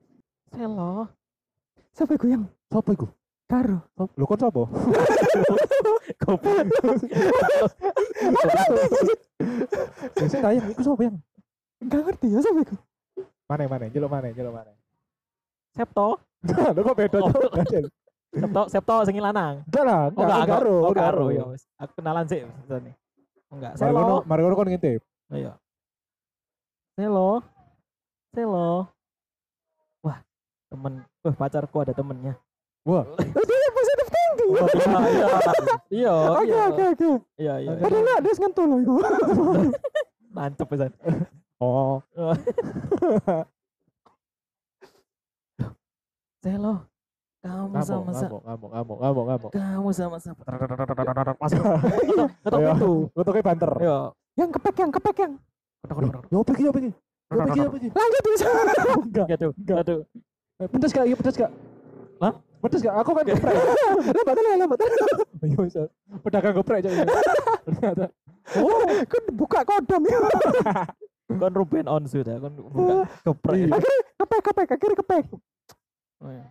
Saya 0.56 0.68
lo. 0.72 1.04
Siapa 1.92 2.16
gue 2.16 2.30
yang? 2.32 2.48
Siapa 2.72 2.96
gue 2.96 3.10
Karo. 3.44 3.78
Lo 4.16 4.24
kon 4.24 4.40
sapa? 4.40 4.64
Kopi. 6.24 6.50
Sing 10.24 10.40
kaya 10.40 10.64
iku 10.72 10.80
sapa 10.80 11.02
yang? 11.04 11.16
Enggak 11.84 12.00
ngerti 12.08 12.26
ya 12.32 12.40
sapa 12.40 12.58
iku. 12.64 12.76
Mane 13.46 13.64
mane, 13.68 13.86
jeluk 13.92 14.08
mane, 14.08 14.28
jeluk 14.32 14.56
mane. 14.56 14.72
Septo. 15.76 16.16
Lo 16.48 16.80
kok 16.80 16.96
beda. 16.96 17.18
Oh. 17.20 17.30
Septo, 18.36 18.62
Septo 18.68 18.94
sing 19.02 19.16
lanang. 19.16 19.64
Enggak 19.64 19.84
lah, 19.84 20.00
Oh 20.06 20.12
enggak, 20.14 20.36
enggak. 20.38 20.48
karo, 20.52 20.76
Oh, 20.82 20.92
karo. 20.92 21.24
Ya 21.30 21.44
wis. 21.46 21.62
Aku 21.76 21.92
kenalan 21.94 22.24
sih 22.24 22.44
sebenarnya. 22.44 22.94
Enggak. 23.48 23.72
Mari 24.22 24.40
ngono 24.40 24.54
kon 24.54 24.68
ngintip. 24.68 25.00
Ayo. 25.30 25.52
Selo. 26.94 27.40
Selo. 28.30 28.88
Wah, 30.00 30.18
temen, 30.68 30.92
wah 31.20 31.34
pacarku 31.34 31.76
ada 31.80 31.92
temennya. 31.92 32.36
Wah, 32.84 33.02
Oh, 33.02 33.18
dia 33.18 33.70
positif 33.74 34.06
thinking. 34.06 34.50
Oh, 34.54 34.68
iya, 35.10 35.26
iya, 35.90 36.12
iya, 36.14 36.14
Oke 36.30 36.44
iya, 36.46 36.62
oke 36.62 36.84
oke. 36.86 37.10
iya, 37.36 37.54
iya, 37.58 37.72
iya. 37.72 37.82
Padahal 37.82 38.00
enggak 38.00 38.20
dia 38.22 38.32
ngentul 38.36 38.64
loh 38.64 38.78
iku. 38.78 38.94
Mantep 40.36 40.66
pisan. 40.68 40.92
oh, 41.58 41.98
Selo, 46.38 46.74
kamu 47.46 47.74
sama 47.86 48.10
ngamuk, 48.10 48.40
ngamuk, 48.42 48.70
ngamuk, 48.74 48.98
ngamuk, 48.98 49.24
ngamuk. 49.30 49.50
kamu 49.54 49.90
sama 49.94 50.16
siapa? 50.18 50.42
Masuk. 51.38 51.62
Ayo. 51.62 52.24
pintu. 52.42 52.92
Utoknya 53.14 53.42
banter. 53.46 53.72
Yo. 53.78 53.96
Yang 54.34 54.50
kepek 54.58 54.76
yang 54.82 54.90
kepek 54.90 55.16
yang. 55.22 55.32
Ketok, 55.86 55.94
ketok, 55.96 56.10
ketok. 56.10 56.24
Yo 56.34 56.38
pergi, 56.42 56.62
yo 56.66 56.72
pergi. 56.74 56.90
Lanjut 57.30 58.24
bisa. 58.34 58.46
Enggak. 58.98 59.26
Gitu, 59.30 59.46
gitu. 59.54 59.96
Eh, 60.56 60.68
Pedes 60.72 60.90
gak? 60.94 61.04
Iya 61.04 61.16
pedes 61.20 61.36
gak? 61.36 61.52
Hah? 62.22 62.32
Pedes 62.64 62.80
gak? 62.80 62.94
Aku 62.96 63.10
kan 63.12 63.24
geprek. 63.28 63.54
Lambat 64.16 64.36
lambat. 64.56 64.78
Iya, 65.44 65.58
bisa. 65.60 65.82
Pedagang 66.24 66.54
geprek 66.56 66.78
aja. 66.80 66.90
Ternyata. 67.66 68.06
Oh, 68.56 68.80
kan 69.04 69.22
buka 69.36 69.60
kodam 69.66 70.02
ya. 70.06 70.18
Kon 71.26 71.52
Ruben 71.52 71.86
on 71.90 72.06
sudah, 72.06 72.38
kon 72.40 72.54
buka 72.56 72.96
keprek. 73.26 73.58
Iya. 73.58 73.74
Akhirnya 73.76 74.00
kepek 74.16 74.40
kepek 74.48 74.68
akhirnya 74.72 74.96
kepek. 75.02 75.24
Oh, 76.24 76.30
iya. 76.32 76.46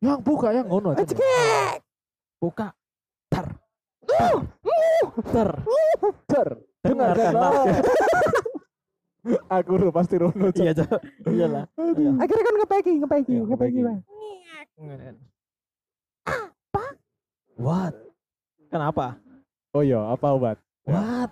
Yang 0.00 0.18
buka 0.24 0.48
yang 0.50 0.66
ngono 0.66 0.96
aja. 0.96 1.04
Buka. 2.40 2.72
Ter. 3.28 3.46
Ter. 5.28 5.50
Ter. 6.24 6.48
Dengarkanlah. 6.80 7.52
Aku 9.52 9.70
udah 9.76 9.92
pasti 9.92 10.16
rono. 10.16 10.48
Iya. 10.56 10.72
Iyalah. 11.28 11.64
Iya. 11.76 12.10
Akhirnya 12.16 12.42
kan 12.42 12.54
Iya, 12.56 12.62
kepeki. 12.64 12.94
kepeki. 13.52 13.80
Bang. 13.84 14.00
Apa? 16.24 16.84
What? 17.60 17.94
Kenapa? 18.72 19.20
Oh 19.76 19.84
iya, 19.84 20.00
apa 20.08 20.26
obat? 20.32 20.56
Ya. 20.88 20.96
What? 20.96 21.30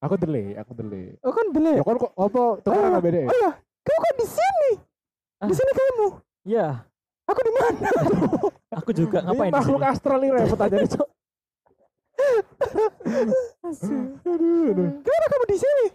Aku 0.00 0.16
dele, 0.16 0.56
aku 0.58 0.72
dele. 0.74 1.14
Oh 1.22 1.30
kan 1.30 1.46
dele. 1.54 1.78
Ya 1.78 1.84
kan 1.84 1.94
kok 1.94 2.12
apa 2.16 2.40
tukaran 2.64 2.98
Oh. 2.98 3.02
beda? 3.04 3.20
Oh 3.28 3.36
iya, 3.36 3.50
kamu 3.84 3.98
kok 4.00 4.14
di 4.16 4.26
sini? 4.26 4.70
Di 5.38 5.44
Ah. 5.46 5.56
sini 5.56 5.72
kamu. 5.76 6.06
Iya, 6.48 6.66
Aku 7.30 7.40
di 7.40 7.52
mana? 7.54 7.88
aku 8.74 8.90
juga 8.90 9.18
Ini 9.22 9.26
ngapain 9.30 9.50
di 9.50 9.54
sini? 9.54 9.58
makhluk 9.62 9.82
astral 9.86 10.18
ini 10.20 10.30
repot 10.34 10.58
aja 10.58 10.76
nih, 10.76 10.90
Cok. 10.90 11.08
Aduh, 14.30 14.70
aduh. 14.74 14.88
Kenapa 15.00 15.26
kamu 15.30 15.44
di 15.48 15.58
sini? 15.58 15.86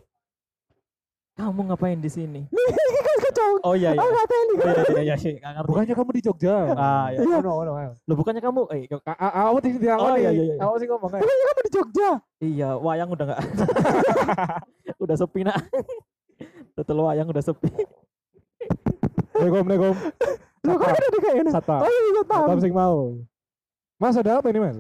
Kamu 1.36 1.60
ngapain 1.68 2.00
di 2.00 2.08
sini? 2.08 2.42
Ini 2.48 3.00
kan 3.04 3.18
kacau. 3.28 3.52
Oh 3.68 3.76
iya 3.76 3.92
iya. 3.92 4.00
Aku 4.00 4.08
nggak 4.08 4.28
tahu 4.32 4.42
ini. 4.42 4.54
Oh, 4.56 4.72
iya 5.04 5.04
iya 5.04 5.16
iya 5.20 5.32
nggak 5.36 5.52
ngerti. 5.52 5.68
Bukannya 5.68 5.94
kamu 6.00 6.10
di 6.16 6.22
Jogja? 6.24 6.56
Ah, 6.72 7.06
iya. 7.12 7.20
Iya. 7.20 7.36
Ono, 7.44 7.52
ono, 7.52 7.72
ono. 7.76 7.92
Lo 8.08 8.14
bukannya 8.16 8.40
kamu 8.40 8.62
eh 8.72 8.82
Aku 8.88 9.58
di 9.60 9.70
di 9.76 9.88
Oh, 9.92 10.16
iya, 10.16 10.32
iya, 10.32 10.44
iya. 10.48 10.56
Aku 10.64 10.80
sih 10.80 10.88
ngomong. 10.88 11.12
Bukannya 11.12 11.46
kamu 11.52 11.62
di 11.68 11.72
Jogja. 11.76 12.10
iya, 12.40 12.70
wayang 12.80 13.10
udah 13.12 13.26
enggak. 13.28 13.42
udah 15.04 15.16
sepi 15.20 15.44
nak. 15.44 15.60
Total 16.80 16.98
wayang 17.04 17.28
udah 17.28 17.44
sepi. 17.44 17.68
Assalamualaikum, 19.36 19.68
Assalamualaikum. 19.68 19.96
Lo 20.66 20.76
kok 20.76 20.90
ada 20.90 21.08
di 21.08 21.20
kayak 21.20 21.36
ini? 21.40 21.52
Satpam. 21.52 21.80
Oh 21.80 21.88
iya, 21.88 22.00
iya, 22.02 22.12
Satpam 22.18 22.46
paham. 22.48 22.60
sing 22.60 22.74
mau. 22.74 22.98
Mas 23.96 24.16
ada 24.16 24.32
apa 24.38 24.48
ini, 24.50 24.60
Mas? 24.60 24.78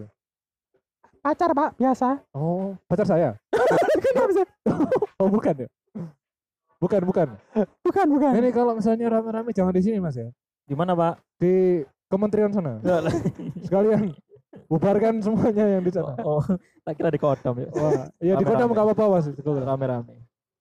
Pacar 1.22 1.50
pak, 1.52 1.70
biasa. 1.76 2.22
Oh, 2.32 2.78
pacar 2.86 3.06
saya. 3.06 3.30
Kenapa 4.04 4.32
sih? 4.34 4.46
Oh, 5.16 5.32
bukan 5.32 5.56
ya? 5.56 5.68
Bukan, 6.76 7.02
bukan. 7.02 7.28
Bukan, 7.82 8.06
bukan. 8.12 8.32
Ini 8.36 8.50
kalau 8.52 8.76
misalnya 8.76 9.08
rame-rame 9.08 9.50
jangan 9.50 9.72
di 9.72 9.80
sini, 9.80 9.98
Mas 9.98 10.14
ya. 10.14 10.28
Di 10.68 10.76
mana, 10.76 10.92
Pak? 10.92 11.24
Di 11.40 11.82
kementerian 12.06 12.52
sana. 12.52 12.78
Ya. 12.84 13.00
Sekalian 13.64 14.12
bubarkan 14.68 15.24
semuanya 15.24 15.66
yang 15.72 15.82
di 15.82 15.90
sana. 15.90 16.14
oh, 16.22 16.44
tak 16.84 17.00
kira 17.00 17.10
di 17.10 17.18
kodam 17.18 17.56
ya. 17.58 17.68
Wah, 17.72 18.04
ya 18.20 18.34
di 18.36 18.44
kota 18.44 18.60
Rame-rame. 18.60 18.72
enggak 18.76 18.86
apa-apa, 18.92 19.06
Mas. 19.10 19.26
Rame-rame. 19.40 20.14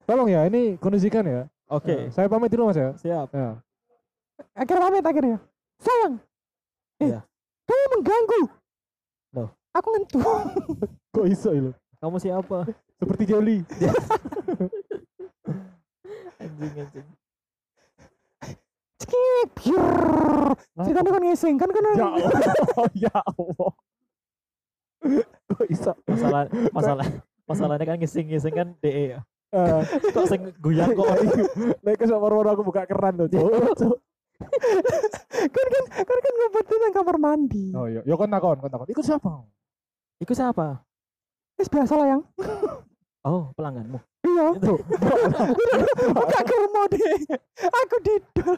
Tolong 0.07 0.29
ya, 0.31 0.41
ini 0.47 0.79
kondisikan 0.79 1.25
ya. 1.27 1.43
Oke, 1.67 2.09
Saya 2.09 2.31
pamit 2.31 2.49
dulu, 2.49 2.71
Mas 2.71 2.79
ya. 2.79 2.95
siap. 2.95 3.29
Ya. 3.35 3.59
Akhirnya 4.55 4.83
pamit 4.83 5.05
akhirnya. 5.05 5.39
Sayang. 5.79 6.15
Eh, 7.01 7.09
Iya. 7.11 7.21
kamu 7.65 7.85
mengganggu. 7.99 8.41
Loh. 9.35 9.49
Aku 9.73 9.89
ngentu. 9.91 10.19
Kok 11.15 11.27
iso 11.27 11.51
itu? 11.51 11.71
Kamu 11.99 12.17
siapa? 12.19 12.59
Seperti 12.97 13.23
Joli. 13.27 13.59
Anjing, 16.39 16.75
anjing. 16.77 17.07
Cekik, 19.01 19.49
biur. 19.57 20.55
Ceritanya 20.79 21.11
kan 21.11 21.23
ngising 21.25 21.55
kan 21.57 21.69
kan. 21.71 21.83
Ya 21.95 22.07
Allah, 22.07 22.31
ya 23.09 23.17
Allah. 23.17 23.73
Kok 25.51 25.67
iso? 25.69 25.93
Masalah 26.07 26.43
masalah 26.71 27.07
masalahnya 27.45 27.85
kan 27.85 27.97
ngising-ngising 27.99 28.55
kan 28.55 28.69
DE 28.81 29.17
ya. 29.17 29.21
Eh, 29.55 29.81
Kok 30.11 30.27
sing 30.27 30.51
guyak 30.59 30.99
kok 30.99 31.07
Nek 31.87 31.95
kesok 31.95 32.19
baru 32.19 32.43
aku 32.43 32.67
buka 32.67 32.89
keran 32.91 33.23
tuh. 33.23 33.29
Kan 35.55 35.67
kan 35.71 35.85
kan 35.95 36.19
kan 36.19 36.35
ngebut 36.35 36.67
nang 36.67 36.93
kamar 36.95 37.17
mandi. 37.19 37.71
Oh 37.75 37.87
iya, 37.87 38.01
yo 38.03 38.15
kon 38.19 38.31
takon, 38.31 38.59
kon 38.59 38.71
takon. 38.71 38.89
Ikut 38.91 39.05
siapa? 39.07 39.47
Iku 40.23 40.33
siapa? 40.35 40.83
Wis 41.59 41.71
biasa 41.71 41.95
lah 41.99 42.07
yang. 42.17 42.23
Oh, 43.25 43.49
pelangganmu. 43.57 43.97
Iya. 44.21 44.53
Itu. 44.61 44.77
Buka 46.13 46.41
ke 46.45 46.55
rumah 46.61 46.85
deh. 46.93 47.01
Aku 47.57 47.97
didol. 48.05 48.57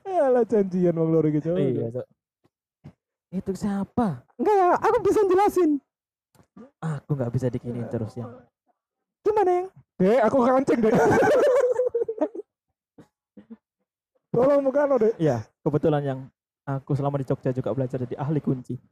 Alah 0.00 0.48
janjian 0.48 0.96
wong 0.96 1.12
loro 1.12 1.28
iki, 1.28 1.44
Cuk. 1.44 1.60
Iya, 1.60 1.92
Cok. 1.92 2.06
Itu 3.36 3.52
siapa? 3.52 4.24
Enggak 4.40 4.56
ya, 4.56 4.66
aku 4.80 4.96
bisa 5.04 5.20
jelasin. 5.28 5.76
Aku 6.80 7.20
nggak 7.20 7.28
bisa 7.36 7.52
dikinin 7.52 7.84
terus 7.92 8.16
ya. 8.16 8.24
Gimana 9.20 9.50
yang? 9.60 9.68
Dek, 10.00 10.20
aku 10.24 10.36
kancing, 10.40 10.80
Dek. 10.80 10.96
Tolong 14.36 14.60
bukan 14.60 14.84
lo, 14.84 14.96
Dek. 15.00 15.16
Iya, 15.16 15.48
kebetulan 15.64 16.02
yang 16.04 16.18
aku 16.68 16.92
selama 16.92 17.16
di 17.16 17.24
Jogja 17.24 17.56
juga 17.56 17.72
belajar 17.72 18.04
jadi 18.04 18.20
ahli 18.20 18.36
kunci. 18.44 18.76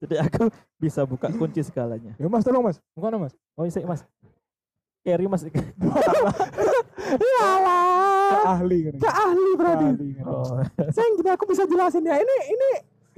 jadi 0.00 0.24
aku 0.24 0.48
bisa 0.80 1.04
buka 1.04 1.28
kunci 1.28 1.60
segalanya. 1.60 2.16
Ya 2.16 2.32
Mas, 2.32 2.48
tolong 2.48 2.64
Mas. 2.64 2.80
Bukan 2.96 3.20
Mas. 3.20 3.36
Oh, 3.60 3.68
iya, 3.68 3.84
Mas. 3.84 4.00
Carry 5.04 5.28
Mas. 5.28 5.44
Ya 7.06 7.50
lah. 7.62 8.58
ahli 8.58 8.90
kan. 8.90 8.98
Gak 8.98 9.14
ahli 9.14 9.50
berarti. 9.54 9.86
Ahli. 9.94 10.10
Oh, 10.26 10.58
Sayang 10.90 11.22
gini 11.22 11.30
aku 11.30 11.46
bisa 11.46 11.62
jelasin 11.62 12.02
ya. 12.02 12.18
Ini 12.18 12.36
ini 12.50 12.70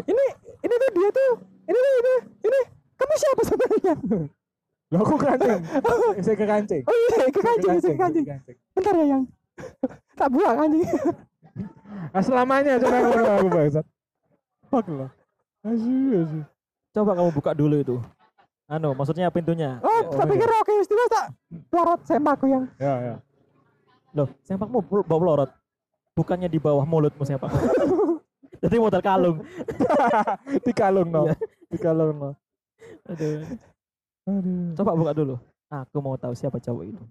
ini 0.04 0.24
ini 0.61 0.74
tuh 0.76 0.90
dia 0.92 1.09
tuh. 1.09 1.33
Ini 1.64 1.78
tuh 1.78 1.92
ini 1.96 2.14
ini. 2.44 2.61
Kamu 3.00 3.14
siapa 3.16 3.42
sebenarnya? 3.48 3.92
Lah 4.92 5.00
aku 5.00 5.16
kancing. 5.16 5.61
Saya 6.20 6.37
ke 6.37 6.44
kancing. 6.44 6.83
Oh 6.85 6.92
iya, 6.92 7.33
ke 7.33 7.40
kancing, 7.40 7.81
ke 7.81 7.96
kancing. 7.96 8.26
Bentar 8.76 8.92
ya 9.00 9.04
yang. 9.09 9.24
Tak 10.18 10.29
buang 10.31 10.57
anjing. 10.66 10.87
Ah, 12.11 12.23
selamanya 12.23 12.79
coba 12.83 12.97
aku 12.99 13.11
aku 13.23 13.49
bangsat. 13.51 13.87
Fuck 14.68 14.87
lah. 14.90 15.11
Asyik, 15.66 16.27
asyik. 16.27 16.44
coba 16.94 17.11
kamu 17.14 17.31
buka 17.35 17.51
dulu 17.55 17.77
itu. 17.79 17.97
Anu, 18.68 18.92
maksudnya 18.92 19.33
pintunya. 19.33 19.81
Oh, 19.81 19.88
Oh, 19.88 20.01
tak 20.12 20.29
iya. 20.29 20.33
pikir 20.37 20.49
oke, 20.51 20.73
mesti 20.77 20.94
tak 21.09 21.27
pelorot 21.73 22.01
sempakku 22.05 22.47
yang. 22.47 22.64
Ya, 22.77 22.94
ya. 23.01 23.14
Loh, 24.12 24.29
sempakmu 24.44 24.85
bawa 24.85 25.18
pelorot. 25.21 25.51
Bukannya 26.12 26.51
di 26.51 26.59
bawah 26.59 26.83
mulutmu 26.85 27.23
sempak. 27.25 27.49
Jadi 28.62 28.77
modal 28.83 28.99
kalung. 28.99 29.38
Di 30.66 30.73
kalung 30.75 31.09
no. 31.14 31.31
Iya. 31.31 31.35
Di 31.71 31.79
kalung 31.79 32.11
no. 32.18 32.31
Aduh. 33.07 33.47
Aduh. 34.27 34.75
Coba 34.75 34.99
buka 34.99 35.12
dulu. 35.14 35.38
Aku 35.71 36.03
mau 36.03 36.18
tahu 36.18 36.35
siapa 36.35 36.59
cowok 36.59 36.83
itu. 36.90 37.05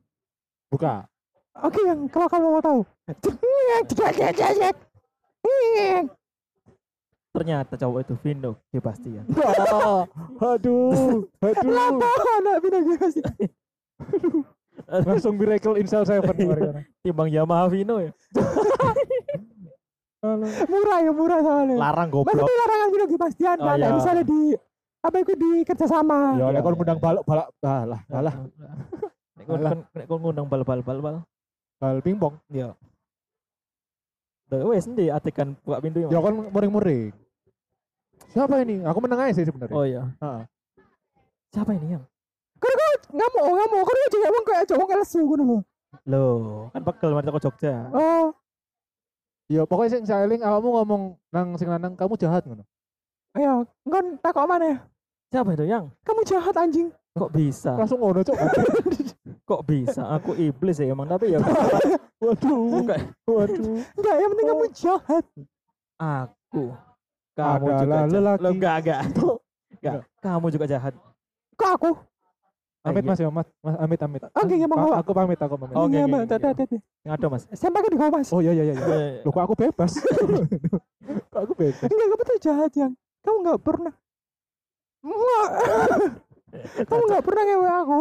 Buka. 0.68 1.08
Oke 1.64 1.80
yang 1.84 2.06
kalau 2.08 2.28
kamu 2.30 2.48
mau 2.54 2.62
tahu. 2.62 2.82
Ternyata 7.34 7.74
cowok 7.78 8.00
itu 8.02 8.14
Vino 8.22 8.52
Sebastian. 8.74 9.24
Oh, 9.70 10.06
aduh. 10.42 11.26
Aduh. 11.38 11.70
Lapa 11.70 12.10
anak 12.42 12.56
bina 12.62 12.80
sih. 13.10 13.24
Langsung 14.88 15.38
miracle 15.38 15.78
in 15.78 15.86
cell 15.86 16.02
seven 16.02 16.34
kemarin. 16.34 16.82
Timbang 17.02 17.30
Yamaha 17.30 17.70
Vino 17.70 18.02
ya. 18.02 18.12
Murah 20.66 21.00
ya 21.06 21.12
murah 21.14 21.40
soalnya. 21.46 21.78
Larang 21.78 22.10
goblok. 22.10 22.34
Maksudnya 22.34 22.56
larangan 22.58 22.88
bina 22.90 23.06
Sebastian 23.06 23.58
Oh, 23.62 23.66
kan. 23.70 23.78
iya. 23.78 23.90
Misalnya 23.94 24.24
di 24.26 24.40
apa 24.98 25.16
itu 25.22 25.34
di 25.38 25.50
kerjasama. 25.62 26.18
Ya, 26.36 26.50
Iya, 26.50 26.58
iya, 26.58 26.62
ngundang 26.66 27.00
balok 27.00 27.24
balak 27.24 27.48
balah 27.62 28.02
balah 28.10 28.34
Nek 29.38 29.46
kon 29.46 29.60
kon- 29.62 29.86
nek 29.94 30.06
kon 30.10 30.20
ngundang 30.26 30.48
bal-bal 30.50 30.82
bal-bal. 30.82 31.16
Bal 31.78 31.98
pingpong. 32.02 32.36
Ya. 32.50 32.74
Duh, 34.48 34.72
wes 34.72 34.88
ndi 34.88 35.12
atekan 35.12 35.54
buka 35.62 35.84
pintu 35.84 36.08
Ya 36.08 36.20
kon 36.24 36.50
muring-muring. 36.50 37.12
Siapa 38.32 38.64
ini? 38.64 38.82
Aku 38.84 38.98
menang 39.04 39.28
aja 39.28 39.34
sih 39.36 39.46
sebenarnya. 39.46 39.76
Oh 39.76 39.86
iya. 39.86 40.04
Siapa 41.52 41.76
ini 41.76 42.00
yang? 42.00 42.04
Nggak 43.12 43.30
mau, 43.36 43.48
nggak 43.52 43.70
mau. 43.72 43.84
Kan 43.84 43.96
lu 43.96 44.08
juga 44.12 44.26
emang 44.28 44.44
kayak 44.48 44.64
cowok 44.68 44.86
kayak 44.88 45.02
lesu 45.04 45.20
gitu 45.24 45.44
loh. 45.44 45.62
Loh, 46.04 46.68
kan 46.76 46.82
pegel 46.84 47.12
mari 47.16 47.26
toko 47.28 47.40
Jogja. 47.40 47.76
Oh, 47.96 48.36
Ya 49.48 49.64
pokoknya 49.64 49.90
sing 49.96 50.04
saling 50.04 50.44
awakmu 50.44 50.76
ngomong 50.76 51.04
nang 51.32 51.56
sing 51.56 51.72
lanang 51.72 51.96
kamu 51.96 52.20
jahat 52.20 52.44
ngono. 52.44 52.68
ayo, 53.40 53.64
ngon 53.88 54.20
takut 54.20 54.44
mana 54.44 54.76
ya? 54.76 54.78
Siapa 55.32 55.56
itu 55.56 55.64
yang? 55.64 55.88
Kamu 56.04 56.22
jahat 56.28 56.52
anjing. 56.60 56.92
Kok 57.16 57.32
bisa? 57.32 57.72
Langsung 57.80 58.04
ngono, 58.04 58.28
Cuk. 58.28 58.36
Kok 59.48 59.62
bisa? 59.64 60.02
Aku 60.12 60.36
iblis 60.36 60.76
ya 60.76 60.92
emang 60.92 61.08
tapi 61.08 61.32
ya 61.32 61.40
Waduh. 62.24 62.84
bukan 62.84 63.00
Waduh. 63.24 63.80
Enggak, 63.96 64.16
yang 64.20 64.30
penting 64.30 64.48
kamu 64.48 64.66
jahat. 64.76 65.24
aku. 65.96 66.64
Kamu 67.32 67.66
juga 67.66 67.78
Adalah 67.78 68.04
jahat. 68.04 68.12
lelaki. 68.12 68.42
Loh, 68.44 68.52
enggak, 68.52 68.76
enggak. 68.82 69.00
Enggak. 69.72 69.94
Kamu 70.20 70.46
juga 70.52 70.66
jahat. 70.68 70.94
Kok 71.56 71.72
aku? 71.80 71.92
Amit 72.84 73.04
iya. 73.04 73.10
Mas 73.10 73.20
ya, 73.20 73.30
Mas. 73.30 73.48
Mas 73.60 73.76
amit 73.78 74.00
amit. 74.00 74.22
Oke, 74.32 74.56
ya, 74.56 74.68
mau. 74.68 74.92
Aku 74.96 75.12
pamit, 75.12 75.36
aku 75.38 75.56
pamit. 75.56 75.76
Oke, 75.76 75.92
Iya, 75.92 76.04
oke, 76.08 76.20
Tete, 76.28 76.50
tete. 76.56 76.78
Yang 77.04 77.14
ada 77.16 77.28
mas. 77.28 77.44
Sempaknya 77.52 77.90
di 77.92 78.00
bawah, 78.00 78.12
Mas. 78.16 78.28
Oh 78.32 78.40
iya 78.40 78.52
iya 78.52 78.64
iya. 78.64 78.74
iya. 78.76 79.24
Loh 79.24 79.32
kok 79.36 79.44
aku 79.44 79.56
bebas? 79.56 79.92
kok 81.32 81.40
aku 81.40 81.54
bebas? 81.56 81.88
Enggak, 81.88 82.08
kamu 82.12 82.24
tuh 82.24 82.40
jahat 82.40 82.72
yang. 82.76 82.92
Kamu 83.24 83.38
nggak 83.44 83.60
pernah. 83.64 83.94
Kamu 86.88 87.04
nggak 87.12 87.26
pernah 87.28 87.44
ngewe 87.44 87.70
aku. 87.84 88.00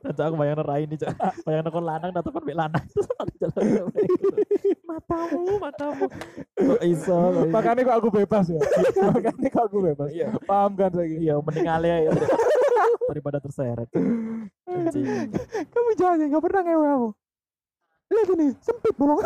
Tadi 0.00 0.20
aku 0.24 0.34
bayang 0.40 0.64
rai 0.64 0.88
ini, 0.88 0.96
Cak. 0.96 1.12
Bayang 1.46 1.68
lanang 1.68 2.16
datang 2.16 2.32
kan 2.32 2.42
lanang. 2.48 2.84
Terus 2.88 3.04
ada 3.20 3.32
jalan 3.36 3.84
Matamu, 4.88 5.60
matamu. 5.60 6.08
Kok 6.56 6.80
iso? 6.88 7.44
Makanya 7.52 7.84
kok 7.84 7.96
aku 8.00 8.08
bebas 8.08 8.48
ya. 8.48 8.56
Makanya 9.12 9.48
kok 9.52 9.64
aku 9.68 9.84
bebas. 9.84 10.08
Iya. 10.08 10.32
Paham 10.48 10.72
kan 10.80 10.88
saya 10.96 11.04
Iya, 11.04 11.36
mending 11.44 11.68
alih 11.68 12.08
ya. 12.08 12.12
Daripada 13.12 13.44
terseret. 13.44 13.88
Kamu 15.68 15.90
jahat 16.00 16.16
ya, 16.16 16.32
nggak 16.32 16.44
pernah 16.48 16.64
ngewe 16.64 16.88
aku. 16.96 17.12
Lihat 18.12 18.28
ini, 18.36 18.52
sempit 18.64 18.96
bolong. 18.96 19.20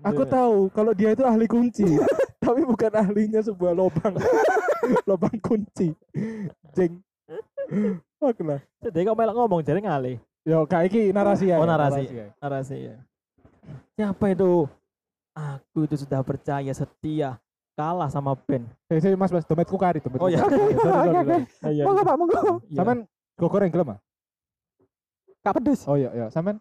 Aku 0.00 0.22
tahu 0.24 0.72
kalau 0.72 0.92
dia 0.96 1.12
itu 1.12 1.24
ahli 1.24 1.44
kunci, 1.44 1.84
tapi 2.44 2.64
bukan 2.64 2.92
ahlinya 2.92 3.44
sebuah 3.44 3.72
lubang. 3.76 4.16
lubang 5.08 5.36
kunci. 5.44 5.92
Jeng. 6.72 7.04
Fuck 8.16 8.40
lah. 8.44 8.60
Jadi 8.80 9.04
kok 9.04 9.16
melok 9.16 9.34
ngomong 9.36 9.60
jadi 9.60 9.80
ngalih. 9.80 10.16
Yo, 10.48 10.64
kayak 10.64 10.88
iki 10.88 11.12
narasi 11.12 11.52
ya. 11.52 11.60
Oh, 11.60 11.68
narasi. 11.68 12.08
ya. 12.08 12.32
Narasi 12.40 12.76
ya. 12.92 12.96
Siapa 13.96 14.32
itu? 14.32 14.64
Aku 15.36 15.84
itu 15.84 16.00
sudah 16.00 16.24
percaya 16.24 16.72
setia 16.72 17.36
kalah 17.76 18.08
sama 18.08 18.36
Ben. 18.36 18.64
Eh, 18.88 19.00
saya 19.00 19.16
Mas, 19.16 19.32
Mas, 19.32 19.44
dompetku 19.44 19.76
kari, 19.76 20.00
dompetku. 20.00 20.26
Oh, 20.26 20.32
iya. 20.32 20.40
Oke, 20.44 20.56
oke. 20.56 21.36
Iya. 21.72 21.84
Monggo, 21.84 22.02
Pak, 22.04 22.16
monggo. 22.16 22.40
Iya. 22.68 22.76
Sampean 22.80 22.98
go 23.36 23.46
goreng 23.48 23.70
gelem? 23.72 23.96
Gak 25.40 25.54
pedes. 25.60 25.80
Oh 25.88 25.96
iya, 25.96 26.10
iya. 26.12 26.26
Sampean 26.28 26.60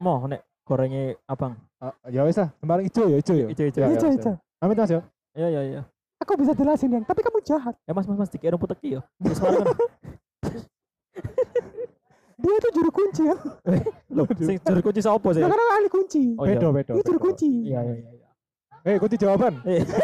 mau 0.00 0.20
nek 0.28 0.44
gorengnya 0.64 1.14
abang. 1.28 1.54
ah, 1.78 1.92
ya 2.08 2.24
wis 2.24 2.40
lah, 2.40 2.48
sembarang 2.58 2.84
ijo 2.88 3.04
ya, 3.04 3.16
ijo 3.20 3.34
ya. 3.36 3.46
Ya, 3.52 3.64
ya, 3.68 3.86
Ijo, 3.92 4.06
wis, 4.08 4.16
ijo. 4.16 4.30
ya. 4.32 4.36
Amit 4.64 4.76
Mas 4.80 4.90
ya. 4.90 5.00
Iya 5.36 5.48
iya 5.52 5.62
iya. 5.62 5.82
Aku 6.24 6.40
bisa 6.40 6.56
jelasin 6.56 6.88
yang, 6.88 7.04
tapi 7.04 7.20
kamu 7.20 7.44
jahat. 7.44 7.76
Ya 7.84 7.92
mas 7.92 8.08
mas 8.08 8.16
mas 8.16 8.30
dikira 8.32 8.56
rumput 8.56 8.72
teki 8.72 8.96
suara 9.36 9.60
kan. 9.60 9.76
Dia 12.34 12.54
itu 12.60 12.68
juru 12.76 12.90
kunci 12.92 13.22
ya. 13.24 13.36
Loh, 14.12 14.26
sing 14.36 14.56
juru 14.60 14.80
kunci 14.84 15.00
sapa 15.00 15.28
sih? 15.32 15.40
Kan 15.40 15.52
ahli 15.52 15.88
kunci. 15.88 16.36
Oh. 16.36 16.44
Bedo, 16.44 16.68
bedo. 16.76 16.92
Itu 16.96 17.12
juru 17.12 17.20
kunci. 17.30 17.48
Iya 17.72 17.80
iya 17.80 17.94
iya. 18.04 18.10
iya. 18.20 18.28
Eh, 18.84 18.96
kunci 19.00 19.16
jawaban. 19.16 19.64
Eh, 19.64 19.80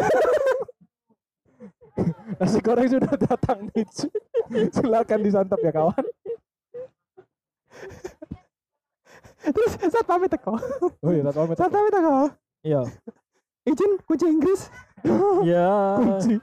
Nasi 2.41 2.59
goreng 2.65 2.89
sudah 2.89 3.13
datang 3.13 3.69
nih. 3.75 3.85
Silakan 4.77 5.21
disantap 5.21 5.61
ya 5.61 5.69
kawan. 5.69 6.05
Terus 9.41 9.73
saat 9.81 10.05
pamit 10.05 10.29
teko. 10.29 10.53
Oh 11.01 11.11
iya, 11.11 11.25
tak 11.25 11.35
pamit. 11.35 11.57
Saat 11.57 11.71
pamit 11.71 11.91
teko. 11.91 12.17
Iya. 12.61 12.81
Izin 13.65 13.93
kunci 14.05 14.27
Inggris. 14.29 14.63
Iya. 15.49 15.97
Kunci. 15.97 16.35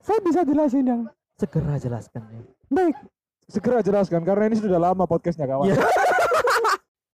Saya 0.00 0.18
bisa 0.20 0.42
jelasin 0.42 0.84
yang 0.84 1.02
Segera 1.34 1.78
jelaskan 1.78 2.22
ya. 2.26 2.40
baik. 2.68 2.96
Segera 3.46 3.78
jelaskan 3.80 4.22
karena 4.22 4.48
ini 4.48 4.56
sudah 4.56 4.78
lama 4.80 5.04
podcastnya 5.04 5.46
kawan. 5.46 5.70
Iya. 5.70 5.78